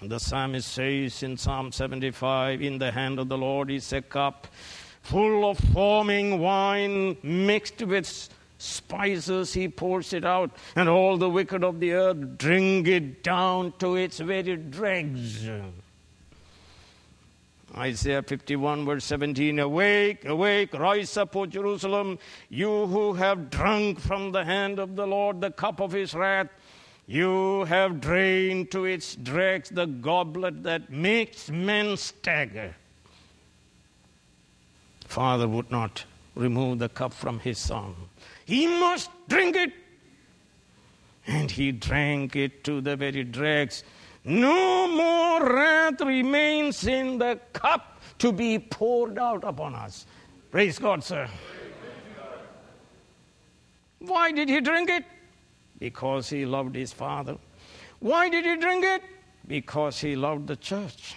And 0.00 0.10
the 0.10 0.18
psalmist 0.18 0.72
says 0.72 1.22
in 1.22 1.36
Psalm 1.36 1.70
75 1.70 2.62
In 2.62 2.78
the 2.78 2.90
hand 2.90 3.18
of 3.18 3.28
the 3.28 3.36
Lord 3.36 3.70
is 3.70 3.92
a 3.92 4.00
cup 4.00 4.46
full 5.02 5.50
of 5.50 5.58
foaming 5.58 6.40
wine 6.40 7.18
mixed 7.22 7.82
with 7.82 8.30
spices, 8.56 9.52
he 9.52 9.68
pours 9.68 10.14
it 10.14 10.24
out, 10.24 10.50
and 10.76 10.88
all 10.88 11.18
the 11.18 11.28
wicked 11.28 11.62
of 11.62 11.78
the 11.78 11.92
earth 11.92 12.38
drink 12.38 12.88
it 12.88 13.22
down 13.22 13.74
to 13.80 13.96
its 13.96 14.18
very 14.18 14.56
dregs. 14.56 15.46
Isaiah 17.76 18.22
51, 18.22 18.84
verse 18.84 19.04
17 19.04 19.58
Awake, 19.58 20.24
awake, 20.26 20.74
rise 20.74 21.16
up, 21.16 21.34
O 21.36 21.46
Jerusalem, 21.46 22.18
you 22.50 22.86
who 22.86 23.14
have 23.14 23.48
drunk 23.50 23.98
from 23.98 24.32
the 24.32 24.44
hand 24.44 24.78
of 24.78 24.94
the 24.94 25.06
Lord 25.06 25.40
the 25.40 25.50
cup 25.50 25.80
of 25.80 25.92
his 25.92 26.14
wrath. 26.14 26.48
You 27.06 27.64
have 27.64 28.00
drained 28.00 28.70
to 28.72 28.84
its 28.84 29.16
dregs 29.16 29.70
the 29.70 29.86
goblet 29.86 30.62
that 30.62 30.90
makes 30.90 31.50
men 31.50 31.96
stagger. 31.96 32.74
Father 35.06 35.48
would 35.48 35.70
not 35.70 36.04
remove 36.34 36.78
the 36.78 36.88
cup 36.88 37.12
from 37.12 37.38
his 37.40 37.58
son. 37.58 37.94
He 38.44 38.66
must 38.66 39.10
drink 39.28 39.56
it. 39.56 39.72
And 41.26 41.50
he 41.50 41.70
drank 41.72 42.34
it 42.34 42.64
to 42.64 42.80
the 42.80 42.96
very 42.96 43.24
dregs. 43.24 43.84
No 44.24 44.86
more 44.86 45.52
wrath 45.52 46.00
remains 46.00 46.86
in 46.86 47.18
the 47.18 47.40
cup 47.52 48.00
to 48.18 48.32
be 48.32 48.58
poured 48.58 49.18
out 49.18 49.42
upon 49.44 49.74
us. 49.74 50.06
Praise 50.50 50.78
God, 50.78 51.02
sir. 51.02 51.28
Why 53.98 54.32
did 54.32 54.48
he 54.48 54.60
drink 54.60 54.90
it? 54.90 55.04
Because 55.78 56.28
he 56.28 56.44
loved 56.46 56.74
his 56.76 56.92
father. 56.92 57.36
Why 57.98 58.28
did 58.28 58.44
he 58.44 58.56
drink 58.56 58.84
it? 58.84 59.02
Because 59.46 59.98
he 59.98 60.14
loved 60.14 60.46
the 60.46 60.56
church. 60.56 61.16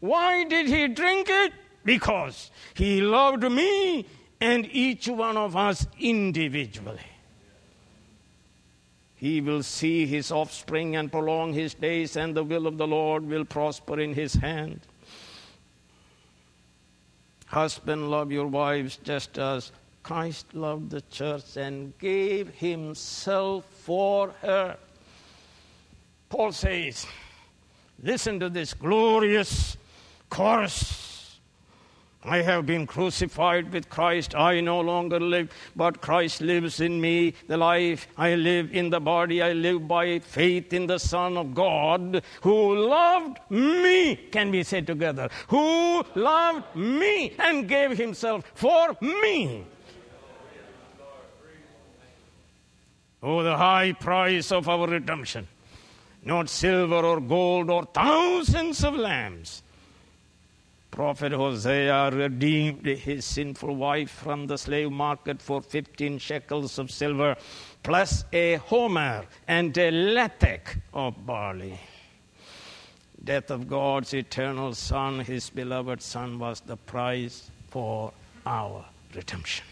Why 0.00 0.44
did 0.44 0.66
he 0.66 0.88
drink 0.88 1.28
it? 1.30 1.52
Because 1.84 2.50
he 2.74 3.00
loved 3.00 3.42
me 3.50 4.06
and 4.40 4.66
each 4.72 5.08
one 5.08 5.36
of 5.36 5.56
us 5.56 5.86
individually. 5.98 7.09
He 9.20 9.42
will 9.42 9.62
see 9.62 10.06
his 10.06 10.32
offspring 10.32 10.96
and 10.96 11.12
prolong 11.12 11.52
his 11.52 11.74
days, 11.74 12.16
and 12.16 12.34
the 12.34 12.42
will 12.42 12.66
of 12.66 12.78
the 12.78 12.86
Lord 12.86 13.26
will 13.26 13.44
prosper 13.44 14.00
in 14.00 14.14
his 14.14 14.32
hand. 14.32 14.80
Husband, 17.44 18.10
love 18.10 18.32
your 18.32 18.46
wives 18.46 18.98
just 19.04 19.36
as 19.36 19.72
Christ 20.02 20.54
loved 20.54 20.88
the 20.88 21.02
church 21.02 21.58
and 21.58 21.92
gave 21.98 22.48
himself 22.54 23.66
for 23.66 24.30
her. 24.40 24.78
Paul 26.30 26.52
says, 26.52 27.06
Listen 28.02 28.40
to 28.40 28.48
this 28.48 28.72
glorious 28.72 29.76
chorus 30.30 31.09
I 32.22 32.42
have 32.42 32.66
been 32.66 32.86
crucified 32.86 33.72
with 33.72 33.88
Christ. 33.88 34.34
I 34.34 34.60
no 34.60 34.80
longer 34.80 35.18
live, 35.18 35.50
but 35.74 36.02
Christ 36.02 36.42
lives 36.42 36.78
in 36.78 37.00
me. 37.00 37.32
The 37.46 37.56
life 37.56 38.08
I 38.16 38.34
live 38.34 38.74
in 38.74 38.90
the 38.90 39.00
body, 39.00 39.40
I 39.40 39.52
live 39.52 39.88
by 39.88 40.18
faith 40.18 40.74
in 40.74 40.86
the 40.86 40.98
Son 40.98 41.38
of 41.38 41.54
God 41.54 42.22
who 42.42 42.76
loved 42.76 43.38
me, 43.48 44.16
can 44.16 44.50
be 44.50 44.62
said 44.62 44.86
together, 44.86 45.30
who 45.48 46.04
loved 46.14 46.76
me 46.76 47.32
and 47.38 47.66
gave 47.66 47.96
himself 47.96 48.44
for 48.54 48.94
me. 49.00 49.64
Oh, 53.22 53.42
the 53.42 53.56
high 53.56 53.92
price 53.92 54.52
of 54.52 54.68
our 54.68 54.86
redemption. 54.86 55.48
Not 56.22 56.50
silver 56.50 56.96
or 56.96 57.18
gold 57.18 57.70
or 57.70 57.84
thousands 57.86 58.84
of 58.84 58.94
lambs 58.94 59.62
Prophet 61.00 61.32
Hosea 61.32 62.10
redeemed 62.10 62.84
his 62.84 63.24
sinful 63.24 63.74
wife 63.74 64.10
from 64.10 64.46
the 64.46 64.58
slave 64.58 64.92
market 64.92 65.40
for 65.40 65.62
15 65.62 66.18
shekels 66.18 66.78
of 66.78 66.90
silver, 66.90 67.36
plus 67.82 68.26
a 68.34 68.56
homer 68.56 69.24
and 69.48 69.78
a 69.78 69.90
lethek 69.90 70.78
of 70.92 71.24
barley. 71.24 71.80
Death 73.24 73.50
of 73.50 73.66
God's 73.66 74.12
eternal 74.12 74.74
Son, 74.74 75.20
his 75.20 75.48
beloved 75.48 76.02
Son, 76.02 76.38
was 76.38 76.60
the 76.60 76.76
price 76.76 77.50
for 77.70 78.12
our 78.44 78.84
redemption. 79.14 79.64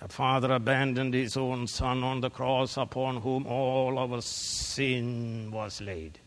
The 0.00 0.08
Father 0.08 0.50
abandoned 0.54 1.12
his 1.12 1.36
own 1.36 1.66
Son 1.66 2.02
on 2.02 2.22
the 2.22 2.30
cross 2.30 2.78
upon 2.78 3.18
whom 3.18 3.46
all 3.46 3.98
our 3.98 4.22
sin 4.22 5.50
was 5.52 5.82
laid. 5.82 6.21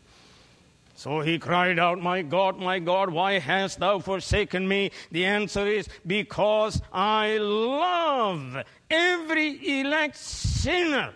So 0.96 1.20
he 1.20 1.38
cried 1.38 1.78
out, 1.78 2.00
My 2.00 2.22
God, 2.22 2.58
my 2.58 2.78
God, 2.78 3.10
why 3.10 3.38
hast 3.38 3.80
thou 3.80 3.98
forsaken 3.98 4.66
me? 4.66 4.90
The 5.12 5.26
answer 5.26 5.66
is, 5.66 5.88
Because 6.06 6.80
I 6.90 7.36
love 7.36 8.64
every 8.90 9.80
elect 9.80 10.16
sinner 10.16 11.12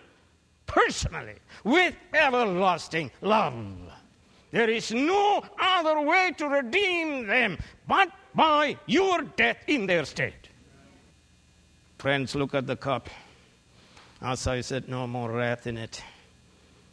personally 0.67 1.35
with 1.63 1.95
everlasting 2.13 3.09
love. 3.21 3.55
There 4.51 4.69
is 4.69 4.91
no 4.91 5.43
other 5.59 5.99
way 6.01 6.31
to 6.37 6.47
redeem 6.47 7.25
them 7.25 7.57
but 7.87 8.11
by 8.35 8.77
your 8.85 9.23
death 9.23 9.57
in 9.65 9.87
their 9.87 10.05
stead. 10.05 10.35
Friends, 11.97 12.35
look 12.35 12.53
at 12.53 12.67
the 12.67 12.75
cup. 12.75 13.09
As 14.21 14.45
I 14.45 14.61
said, 14.61 14.87
no 14.87 15.07
more 15.07 15.31
wrath 15.31 15.65
in 15.65 15.77
it. 15.77 16.03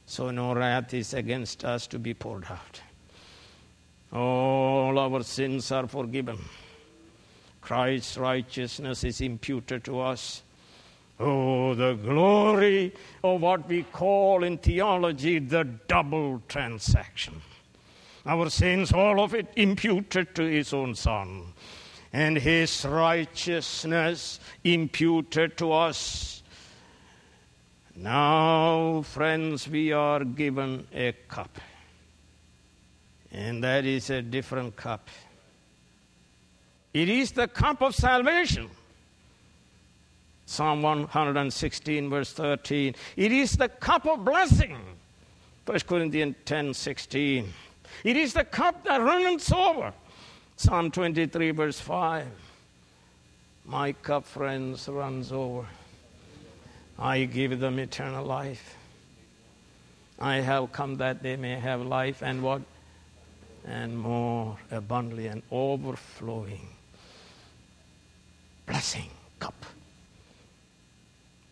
So 0.08 0.30
no 0.30 0.54
wrath 0.54 0.94
is 0.94 1.12
against 1.12 1.66
us 1.66 1.86
to 1.86 1.98
be 1.98 2.14
poured 2.14 2.46
out. 2.48 2.80
All 4.10 4.98
our 4.98 5.22
sins 5.22 5.70
are 5.70 5.86
forgiven. 5.86 6.38
Christ's 7.60 8.16
righteousness 8.16 9.04
is 9.04 9.20
imputed 9.20 9.84
to 9.84 10.00
us. 10.00 10.42
Oh, 11.20 11.74
the 11.74 11.92
glory 11.92 12.94
of 13.22 13.42
what 13.42 13.68
we 13.68 13.82
call 13.82 14.44
in 14.44 14.56
theology 14.56 15.40
the 15.40 15.64
double 15.64 16.42
transaction. 16.48 17.42
Our 18.24 18.48
sins, 18.48 18.92
all 18.92 19.20
of 19.20 19.34
it 19.34 19.48
imputed 19.56 20.34
to 20.36 20.42
His 20.42 20.72
own 20.72 20.94
Son, 20.94 21.52
and 22.14 22.38
His 22.38 22.86
righteousness 22.86 24.40
imputed 24.64 25.58
to 25.58 25.72
us. 25.72 26.37
Now, 28.00 29.02
friends, 29.02 29.68
we 29.68 29.90
are 29.90 30.22
given 30.22 30.86
a 30.94 31.12
cup, 31.26 31.58
and 33.32 33.64
that 33.64 33.84
is 33.84 34.08
a 34.10 34.22
different 34.22 34.76
cup. 34.76 35.08
It 36.94 37.08
is 37.08 37.32
the 37.32 37.48
cup 37.48 37.82
of 37.82 37.96
salvation. 37.96 38.70
Psalm 40.46 40.82
116, 40.82 42.08
verse 42.08 42.32
13. 42.32 42.94
It 43.16 43.32
is 43.32 43.56
the 43.56 43.68
cup 43.68 44.06
of 44.06 44.24
blessing. 44.24 44.78
1 45.66 45.80
Corinthians 45.80 46.36
10, 46.44 46.74
16. 46.74 47.52
It 48.04 48.16
is 48.16 48.32
the 48.32 48.44
cup 48.44 48.84
that 48.84 48.98
runneth 48.98 49.52
over. 49.52 49.92
Psalm 50.56 50.92
23, 50.92 51.50
verse 51.50 51.80
5. 51.80 52.28
My 53.64 53.92
cup, 53.92 54.24
friends, 54.24 54.88
runs 54.88 55.32
over. 55.32 55.66
I 56.98 57.24
give 57.24 57.60
them 57.60 57.78
eternal 57.78 58.24
life. 58.24 58.76
I 60.18 60.36
have 60.36 60.72
come 60.72 60.96
that 60.96 61.22
they 61.22 61.36
may 61.36 61.54
have 61.54 61.80
life 61.82 62.22
and 62.22 62.42
what? 62.42 62.62
And 63.64 63.96
more 63.96 64.58
abundantly 64.70 65.28
and 65.28 65.42
overflowing. 65.52 66.68
Blessing 68.66 69.10
cup. 69.38 69.64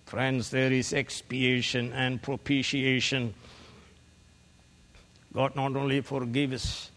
Friends, 0.07 0.51
there 0.51 0.73
is 0.73 0.93
expiation 0.93 1.93
and 1.93 2.21
propitiation. 2.21 3.35
God 5.33 5.55
not 5.55 5.77
only 5.77 6.01
forgives 6.01 6.91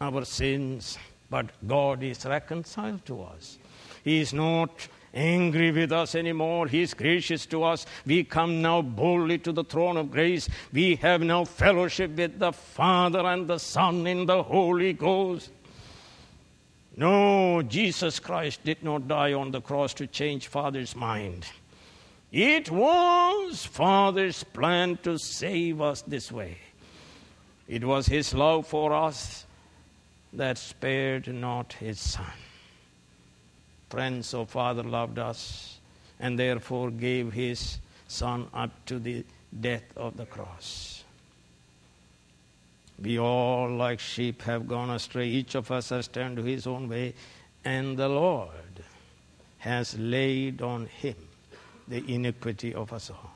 our 0.00 0.24
sins, 0.24 0.96
but 1.28 1.46
God 1.66 2.02
is 2.02 2.24
reconciled 2.24 3.04
to 3.06 3.22
us. 3.22 3.58
He 4.04 4.20
is 4.20 4.32
not 4.32 4.88
angry 5.14 5.70
with 5.72 5.92
us 5.92 6.14
anymore. 6.14 6.66
He 6.66 6.82
is 6.82 6.94
gracious 6.94 7.46
to 7.46 7.64
us. 7.64 7.86
We 8.06 8.24
come 8.24 8.62
now 8.62 8.82
boldly 8.82 9.38
to 9.38 9.52
the 9.52 9.64
throne 9.64 9.96
of 9.96 10.10
grace. 10.10 10.48
We 10.72 10.96
have 10.96 11.22
now 11.22 11.44
fellowship 11.44 12.16
with 12.16 12.38
the 12.38 12.52
Father 12.52 13.20
and 13.20 13.46
the 13.46 13.58
Son 13.58 14.06
in 14.06 14.26
the 14.26 14.42
Holy 14.42 14.92
Ghost. 14.92 15.50
No, 16.96 17.62
Jesus 17.62 18.18
Christ 18.18 18.62
did 18.64 18.82
not 18.82 19.08
die 19.08 19.32
on 19.32 19.50
the 19.50 19.60
cross 19.60 19.94
to 19.94 20.06
change 20.06 20.48
Father's 20.48 20.94
mind. 20.94 21.46
It 22.32 22.70
was 22.70 23.64
Father's 23.64 24.44
plan 24.44 24.98
to 25.02 25.18
save 25.18 25.80
us 25.80 26.02
this 26.02 26.30
way. 26.30 26.58
It 27.66 27.84
was 27.84 28.06
His 28.06 28.34
love 28.34 28.66
for 28.66 28.92
us 28.92 29.46
that 30.32 30.58
spared 30.58 31.32
not 31.32 31.72
His 31.74 31.98
Son. 31.98 32.26
Friends, 33.90 34.28
so 34.28 34.44
Father 34.44 34.82
loved 34.82 35.18
us 35.18 35.80
and 36.18 36.38
therefore 36.38 36.90
gave 36.90 37.32
His 37.32 37.78
Son 38.08 38.48
up 38.54 38.70
to 38.86 38.98
the 38.98 39.24
death 39.60 39.84
of 39.96 40.16
the 40.16 40.26
cross. 40.26 41.04
We 43.02 43.18
all, 43.18 43.70
like 43.70 43.98
sheep, 43.98 44.42
have 44.42 44.68
gone 44.68 44.90
astray. 44.90 45.26
Each 45.28 45.54
of 45.54 45.70
us 45.70 45.88
has 45.88 46.06
turned 46.06 46.36
to 46.36 46.42
his 46.42 46.66
own 46.66 46.88
way, 46.88 47.14
and 47.64 47.96
the 47.96 48.08
Lord 48.08 48.84
has 49.58 49.98
laid 49.98 50.60
on 50.60 50.86
him 50.86 51.16
the 51.88 52.04
iniquity 52.12 52.74
of 52.74 52.92
us 52.92 53.10
all. 53.10 53.32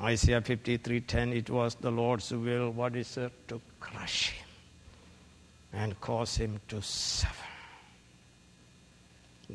Isaiah 0.00 0.42
53:10 0.42 1.32
it 1.32 1.48
was 1.48 1.74
the 1.76 1.90
Lord's 1.90 2.30
will 2.32 2.70
what 2.70 2.96
is 2.96 3.16
it 3.16 3.32
to 3.48 3.60
crush 3.80 4.30
him 4.30 4.48
and 5.72 6.00
cause 6.00 6.36
him 6.36 6.60
to 6.68 6.82
suffer. 6.82 7.51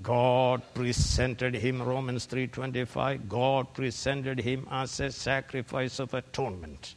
God 0.02 0.62
presented 0.74 1.56
him 1.56 1.82
Romans 1.82 2.26
3:25 2.28 3.28
God 3.30 3.74
presented 3.74 4.40
him 4.40 4.68
as 4.70 5.00
a 5.00 5.12
sacrifice 5.12 6.00
of 6.00 6.14
atonement. 6.14 6.96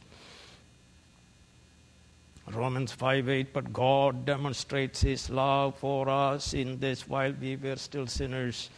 Romans 2.47 2.91
5 2.91 3.29
8, 3.29 3.53
but 3.53 3.71
God 3.71 4.25
demonstrates 4.25 5.01
his 5.01 5.29
love 5.29 5.77
for 5.77 6.09
us 6.09 6.53
in 6.53 6.79
this 6.79 7.07
while 7.07 7.33
we 7.33 7.55
were 7.55 7.77
still 7.77 8.07
sinners, 8.07 8.69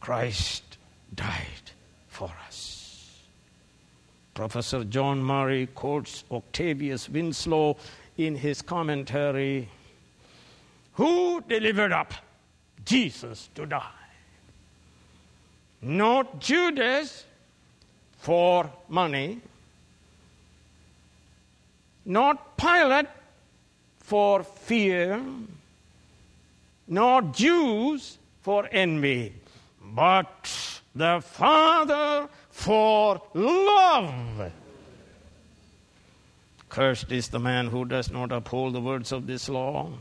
Christ 0.00 0.78
died 1.14 1.72
for 2.08 2.32
us. 2.46 3.22
Professor 4.34 4.84
John 4.84 5.22
Murray 5.22 5.66
quotes 5.66 6.24
Octavius 6.30 7.08
Winslow 7.08 7.76
in 8.16 8.36
his 8.36 8.62
commentary 8.62 9.68
Who 10.94 11.42
delivered 11.42 11.92
up 11.92 12.14
Jesus 12.86 13.50
to 13.54 13.66
die? 13.66 13.82
Not 15.82 16.40
Judas 16.40 17.24
for 18.18 18.70
money, 18.88 19.40
not 22.04 22.56
Pilate 22.56 23.06
for 23.98 24.42
fear, 24.42 25.20
not 26.88 27.34
Jews 27.34 28.18
for 28.42 28.68
envy, 28.72 29.32
but 29.82 30.80
the 30.94 31.20
Father 31.20 32.28
for 32.50 33.20
love. 33.34 34.52
Cursed 36.68 37.12
is 37.12 37.28
the 37.28 37.38
man 37.38 37.68
who 37.68 37.84
does 37.84 38.10
not 38.10 38.32
uphold 38.32 38.74
the 38.74 38.80
words 38.80 39.12
of 39.12 39.26
this 39.26 39.48
law. 39.48 39.92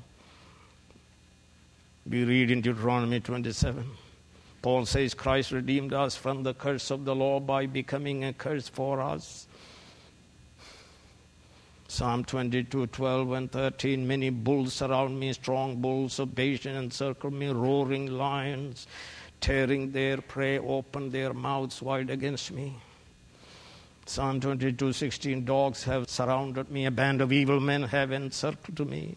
We 2.07 2.23
read 2.23 2.51
in 2.51 2.61
Deuteronomy 2.61 3.19
27. 3.19 3.89
Paul 4.61 4.85
says 4.85 5.13
Christ 5.13 5.51
redeemed 5.51 5.93
us 5.93 6.15
from 6.15 6.43
the 6.43 6.53
curse 6.53 6.91
of 6.91 7.05
the 7.05 7.15
law 7.15 7.39
by 7.39 7.65
becoming 7.65 8.23
a 8.23 8.33
curse 8.33 8.67
for 8.67 9.01
us. 9.01 9.47
Psalm 11.87 12.23
22, 12.23 12.87
12 12.87 13.31
and 13.31 13.51
13. 13.51 14.07
Many 14.07 14.29
bulls 14.29 14.73
surround 14.73 15.19
me, 15.19 15.33
strong 15.33 15.81
bulls 15.81 16.19
of 16.19 16.35
Bashan 16.35 16.75
encircle 16.75 17.31
me, 17.31 17.47
roaring 17.47 18.07
lions 18.07 18.87
tearing 19.41 19.91
their 19.91 20.17
prey 20.17 20.57
open 20.57 21.09
their 21.11 21.33
mouths 21.33 21.81
wide 21.81 22.09
against 22.09 22.51
me. 22.51 22.75
Psalm 24.07 24.39
22 24.39 24.93
16 24.93 25.45
Dogs 25.45 25.83
have 25.83 26.09
surrounded 26.09 26.69
me, 26.71 26.85
a 26.85 26.91
band 26.91 27.21
of 27.21 27.31
evil 27.31 27.59
men 27.59 27.83
have 27.83 28.11
encircled 28.11 28.89
me. 28.89 29.15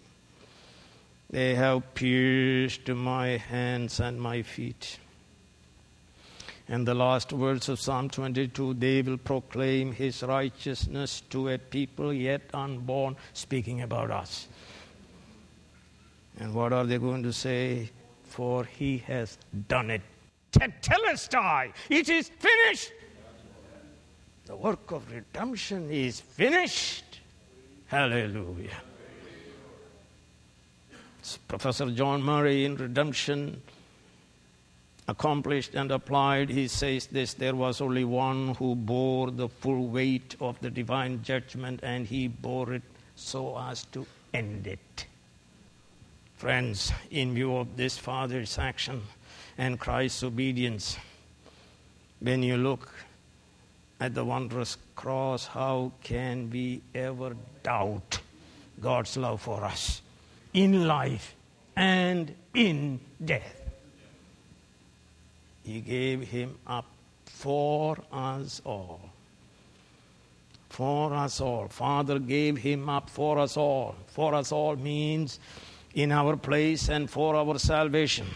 They 1.31 1.55
have 1.55 1.95
pierced 1.95 2.89
my 2.89 3.37
hands 3.37 4.01
and 4.01 4.21
my 4.21 4.43
feet. 4.43 4.99
And 6.69 6.87
the 6.87 6.95
last 6.95 7.33
words 7.33 7.69
of 7.69 7.81
Psalm 7.81 8.11
22 8.11 8.75
they 8.75 9.03
will 9.03 9.17
proclaim 9.17 9.93
his 9.93 10.23
righteousness 10.23 11.23
to 11.31 11.49
a 11.49 11.59
people 11.59 12.13
yet 12.13 12.43
unborn, 12.53 13.17
speaking 13.33 13.83
about 13.83 14.11
us. 14.11 14.49
And 16.39 16.55
what 16.55 16.73
are 16.73 16.85
they 16.85 16.99
going 16.99 17.23
to 17.23 17.33
say? 17.33 17.91
For 18.25 18.65
he 18.65 18.99
has 18.99 19.39
done 19.69 19.91
it 19.91 20.03
tetelestai. 20.53 21.73
It 21.89 22.09
is 22.09 22.29
finished. 22.29 22.93
The 24.47 24.57
work 24.57 24.91
of 24.93 25.11
redemption 25.11 25.91
is 25.91 26.21
finished. 26.21 27.21
Hallelujah. 27.87 28.83
Professor 31.37 31.91
John 31.91 32.23
Murray 32.23 32.65
in 32.65 32.77
Redemption 32.77 33.61
accomplished 35.09 35.75
and 35.75 35.91
applied, 35.91 36.51
he 36.51 36.69
says 36.69 37.07
this 37.07 37.35
there 37.35 37.55
was 37.55 37.81
only 37.81 38.05
one 38.05 38.55
who 38.55 38.75
bore 38.75 39.31
the 39.31 39.49
full 39.49 39.89
weight 39.89 40.37
of 40.41 40.61
the 40.61 40.71
divine 40.71 41.23
judgment, 41.23 41.81
and 41.83 42.07
he 42.07 42.29
bore 42.29 42.75
it 42.75 42.83
so 43.17 43.59
as 43.59 43.85
to 43.87 44.07
end 44.33 44.67
it. 44.67 45.07
Friends, 46.37 46.93
in 47.11 47.35
view 47.35 47.57
of 47.57 47.77
this 47.77 47.99
Father's 47.99 48.59
action, 48.59 49.03
and 49.57 49.81
Christ's 49.81 50.23
obedience. 50.23 50.97
When 52.21 52.43
you 52.43 52.57
look 52.57 52.93
at 54.01 54.15
the 54.15 54.25
wondrous 54.25 54.77
cross, 54.95 55.47
how 55.47 55.93
can 56.03 56.51
we 56.51 56.83
ever 56.95 57.37
doubt 57.63 58.21
God's 58.81 59.17
love 59.17 59.41
for 59.41 59.65
us 59.65 60.03
in 60.53 60.87
life 60.87 61.35
and 61.77 62.35
in 62.55 63.01
death? 63.25 63.61
He 65.65 65.81
gave 65.81 66.29
him 66.29 66.57
up 66.67 66.87
for 67.25 67.99
us 68.13 68.63
all. 68.65 69.01
For 70.71 71.13
us 71.13 71.41
all. 71.41 71.69
Father 71.69 72.19
gave 72.19 72.57
him 72.57 72.89
up 72.89 73.11
for 73.11 73.39
us 73.39 73.57
all. 73.57 73.95
For 74.07 74.35
us 74.35 74.51
all 74.51 74.77
means 74.77 75.39
in 75.95 76.13
our 76.13 76.37
place 76.37 76.89
and 76.89 77.11
for 77.11 77.37
our 77.37 77.59
salvation. 77.59 78.27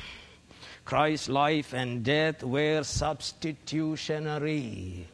Christ's 0.85 1.29
life 1.29 1.73
and 1.73 2.05
death 2.05 2.43
were 2.43 2.83
substitutionary. 2.83 5.07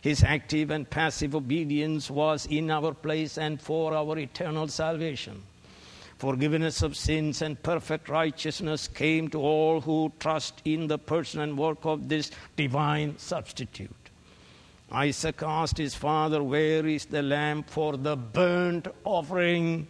His 0.00 0.24
active 0.24 0.70
and 0.70 0.90
passive 0.90 1.36
obedience 1.36 2.10
was 2.10 2.46
in 2.46 2.70
our 2.70 2.92
place 2.92 3.38
and 3.38 3.60
for 3.60 3.94
our 3.94 4.18
eternal 4.18 4.66
salvation. 4.68 5.42
Forgiveness 6.22 6.82
of 6.82 6.96
sins 6.96 7.42
and 7.42 7.60
perfect 7.60 8.08
righteousness 8.08 8.86
came 8.86 9.26
to 9.30 9.40
all 9.40 9.80
who 9.80 10.12
trust 10.20 10.62
in 10.64 10.86
the 10.86 10.96
person 10.96 11.40
and 11.40 11.58
work 11.58 11.84
of 11.84 12.08
this 12.08 12.30
divine 12.54 13.18
substitute. 13.18 13.90
Isaac 14.92 15.42
asked 15.42 15.78
his 15.78 15.96
father, 15.96 16.40
Where 16.40 16.86
is 16.86 17.06
the 17.06 17.22
lamb 17.22 17.64
for 17.64 17.96
the 17.96 18.14
burnt 18.14 18.86
offering? 19.02 19.88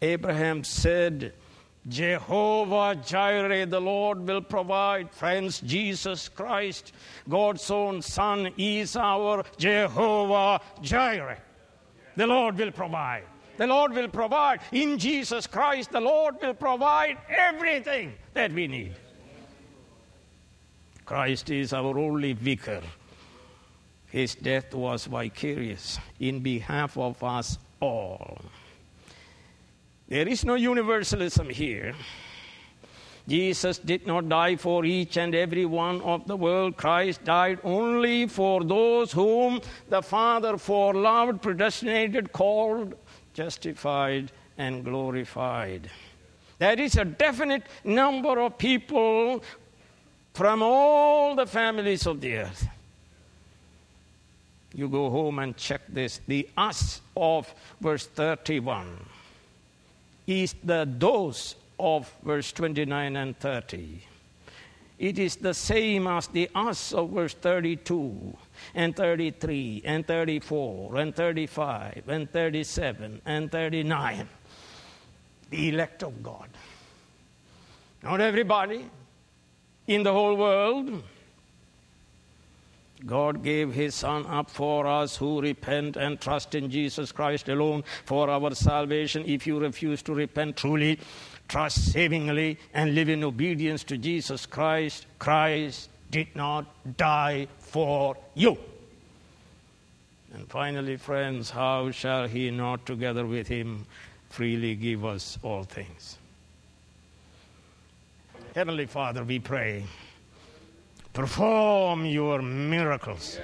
Abraham 0.00 0.62
said, 0.62 1.32
Jehovah 1.88 2.94
Jireh, 3.04 3.66
the 3.66 3.80
Lord 3.80 4.24
will 4.24 4.42
provide. 4.42 5.10
Friends, 5.10 5.60
Jesus 5.62 6.28
Christ, 6.28 6.92
God's 7.28 7.68
own 7.72 8.02
Son, 8.02 8.52
is 8.56 8.94
our 8.94 9.42
Jehovah 9.58 10.60
Jireh. 10.80 11.42
The 12.14 12.28
Lord 12.28 12.56
will 12.56 12.70
provide. 12.70 13.24
The 13.56 13.66
Lord 13.66 13.92
will 13.92 14.08
provide. 14.08 14.60
In 14.72 14.98
Jesus 14.98 15.46
Christ, 15.46 15.92
the 15.92 16.00
Lord 16.00 16.36
will 16.42 16.54
provide 16.54 17.18
everything 17.28 18.14
that 18.34 18.52
we 18.52 18.66
need. 18.66 18.94
Christ 21.04 21.50
is 21.50 21.72
our 21.72 21.96
only 21.98 22.32
vicar. 22.32 22.82
His 24.08 24.34
death 24.34 24.74
was 24.74 25.06
vicarious 25.06 25.98
in 26.20 26.40
behalf 26.40 26.96
of 26.96 27.22
us 27.22 27.58
all. 27.80 28.38
There 30.08 30.28
is 30.28 30.44
no 30.44 30.54
universalism 30.54 31.50
here. 31.50 31.94
Jesus 33.28 33.78
did 33.78 34.06
not 34.06 34.28
die 34.28 34.54
for 34.54 34.84
each 34.84 35.16
and 35.16 35.34
every 35.34 35.64
one 35.64 36.00
of 36.02 36.28
the 36.28 36.36
world. 36.36 36.76
Christ 36.76 37.24
died 37.24 37.58
only 37.64 38.28
for 38.28 38.62
those 38.62 39.10
whom 39.10 39.60
the 39.88 40.00
Father 40.00 40.52
foreloved, 40.52 41.42
predestinated, 41.42 42.32
called, 42.32 42.94
justified, 43.36 44.32
and 44.56 44.82
glorified. 44.82 45.90
There 46.58 46.80
is 46.80 46.96
a 46.96 47.04
definite 47.04 47.64
number 47.84 48.40
of 48.40 48.56
people 48.56 49.44
from 50.32 50.62
all 50.62 51.34
the 51.36 51.46
families 51.46 52.06
of 52.06 52.22
the 52.22 52.38
earth. 52.38 52.66
You 54.74 54.88
go 54.88 55.10
home 55.10 55.38
and 55.38 55.54
check 55.56 55.82
this. 55.88 56.20
The 56.26 56.48
us 56.56 57.02
of 57.14 57.52
verse 57.80 58.06
31 58.06 59.04
is 60.26 60.54
the 60.64 60.88
those 60.98 61.56
of 61.78 62.10
verse 62.24 62.52
29 62.52 63.16
and 63.16 63.38
30. 63.38 64.02
It 64.98 65.18
is 65.18 65.36
the 65.36 65.52
same 65.52 66.06
as 66.06 66.26
the 66.28 66.48
us 66.54 66.94
of 66.94 67.10
verse 67.10 67.34
32 67.34 68.34
and 68.74 68.94
33 68.94 69.82
and 69.84 70.06
34 70.06 70.96
and 70.96 71.14
35 71.14 72.04
and 72.08 72.30
37 72.30 73.22
and 73.24 73.50
39. 73.50 74.28
The 75.50 75.68
elect 75.68 76.02
of 76.02 76.22
God. 76.22 76.48
Not 78.02 78.20
everybody 78.20 78.88
in 79.86 80.02
the 80.02 80.12
whole 80.12 80.36
world. 80.36 81.02
God 83.04 83.42
gave 83.42 83.74
His 83.74 83.94
Son 83.94 84.24
up 84.26 84.50
for 84.50 84.86
us 84.86 85.16
who 85.16 85.40
repent 85.40 85.96
and 85.96 86.20
trust 86.20 86.54
in 86.54 86.70
Jesus 86.70 87.12
Christ 87.12 87.48
alone 87.48 87.84
for 88.04 88.30
our 88.30 88.54
salvation. 88.54 89.22
If 89.26 89.46
you 89.46 89.58
refuse 89.58 90.02
to 90.02 90.14
repent 90.14 90.56
truly, 90.56 90.98
trust 91.46 91.92
savingly, 91.92 92.58
and 92.72 92.94
live 92.94 93.08
in 93.08 93.22
obedience 93.22 93.84
to 93.84 93.98
Jesus 93.98 94.46
Christ, 94.46 95.06
Christ 95.18 95.90
did 96.16 96.34
not 96.34 96.64
die 96.96 97.46
for 97.58 98.16
you. 98.32 98.56
And 100.32 100.48
finally, 100.48 100.96
friends, 100.96 101.50
how 101.50 101.90
shall 101.90 102.26
he 102.26 102.50
not 102.50 102.86
together 102.86 103.26
with 103.26 103.46
him 103.46 103.84
freely 104.30 104.74
give 104.76 105.04
us 105.04 105.36
all 105.42 105.64
things? 105.64 106.16
Heavenly 108.54 108.86
Father, 108.86 109.24
we 109.24 109.38
pray, 109.40 109.84
perform 111.12 112.06
your 112.06 112.40
miracles, 112.40 113.38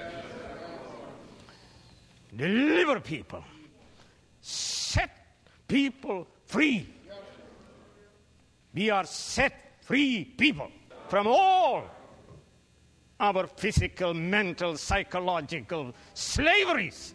deliver 2.35 2.99
people, 2.99 3.43
set 4.41 5.11
people 5.67 6.25
free. 6.47 6.87
We 8.73 8.89
are 8.89 9.05
set 9.05 9.53
free 9.81 10.25
people 10.25 10.71
from 11.07 11.27
all 11.27 11.83
our 13.19 13.47
physical, 13.47 14.13
mental, 14.13 14.77
psychological 14.77 15.93
slaveries 16.13 17.13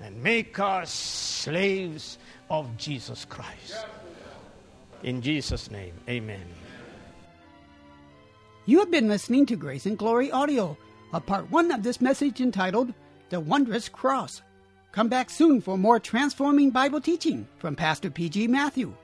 and 0.00 0.22
make 0.22 0.58
us 0.58 0.90
slaves 0.90 2.18
of 2.48 2.76
Jesus 2.76 3.24
Christ. 3.24 3.86
In 5.02 5.20
Jesus' 5.22 5.70
name, 5.70 5.94
amen. 6.08 6.44
You 8.66 8.78
have 8.78 8.90
been 8.90 9.08
listening 9.08 9.46
to 9.46 9.56
Grace 9.56 9.86
and 9.86 9.98
Glory 9.98 10.30
Audio, 10.30 10.76
a 11.12 11.20
part 11.20 11.50
one 11.50 11.70
of 11.70 11.82
this 11.82 12.00
message 12.00 12.40
entitled 12.40 12.92
The 13.30 13.40
Wondrous 13.40 13.88
Cross. 13.88 14.42
Come 14.92 15.08
back 15.08 15.30
soon 15.30 15.60
for 15.60 15.78
more 15.78 16.00
transforming 16.00 16.70
Bible 16.70 17.00
teaching 17.00 17.46
from 17.58 17.76
Pastor 17.76 18.10
P.G. 18.10 18.48
Matthew. 18.48 18.94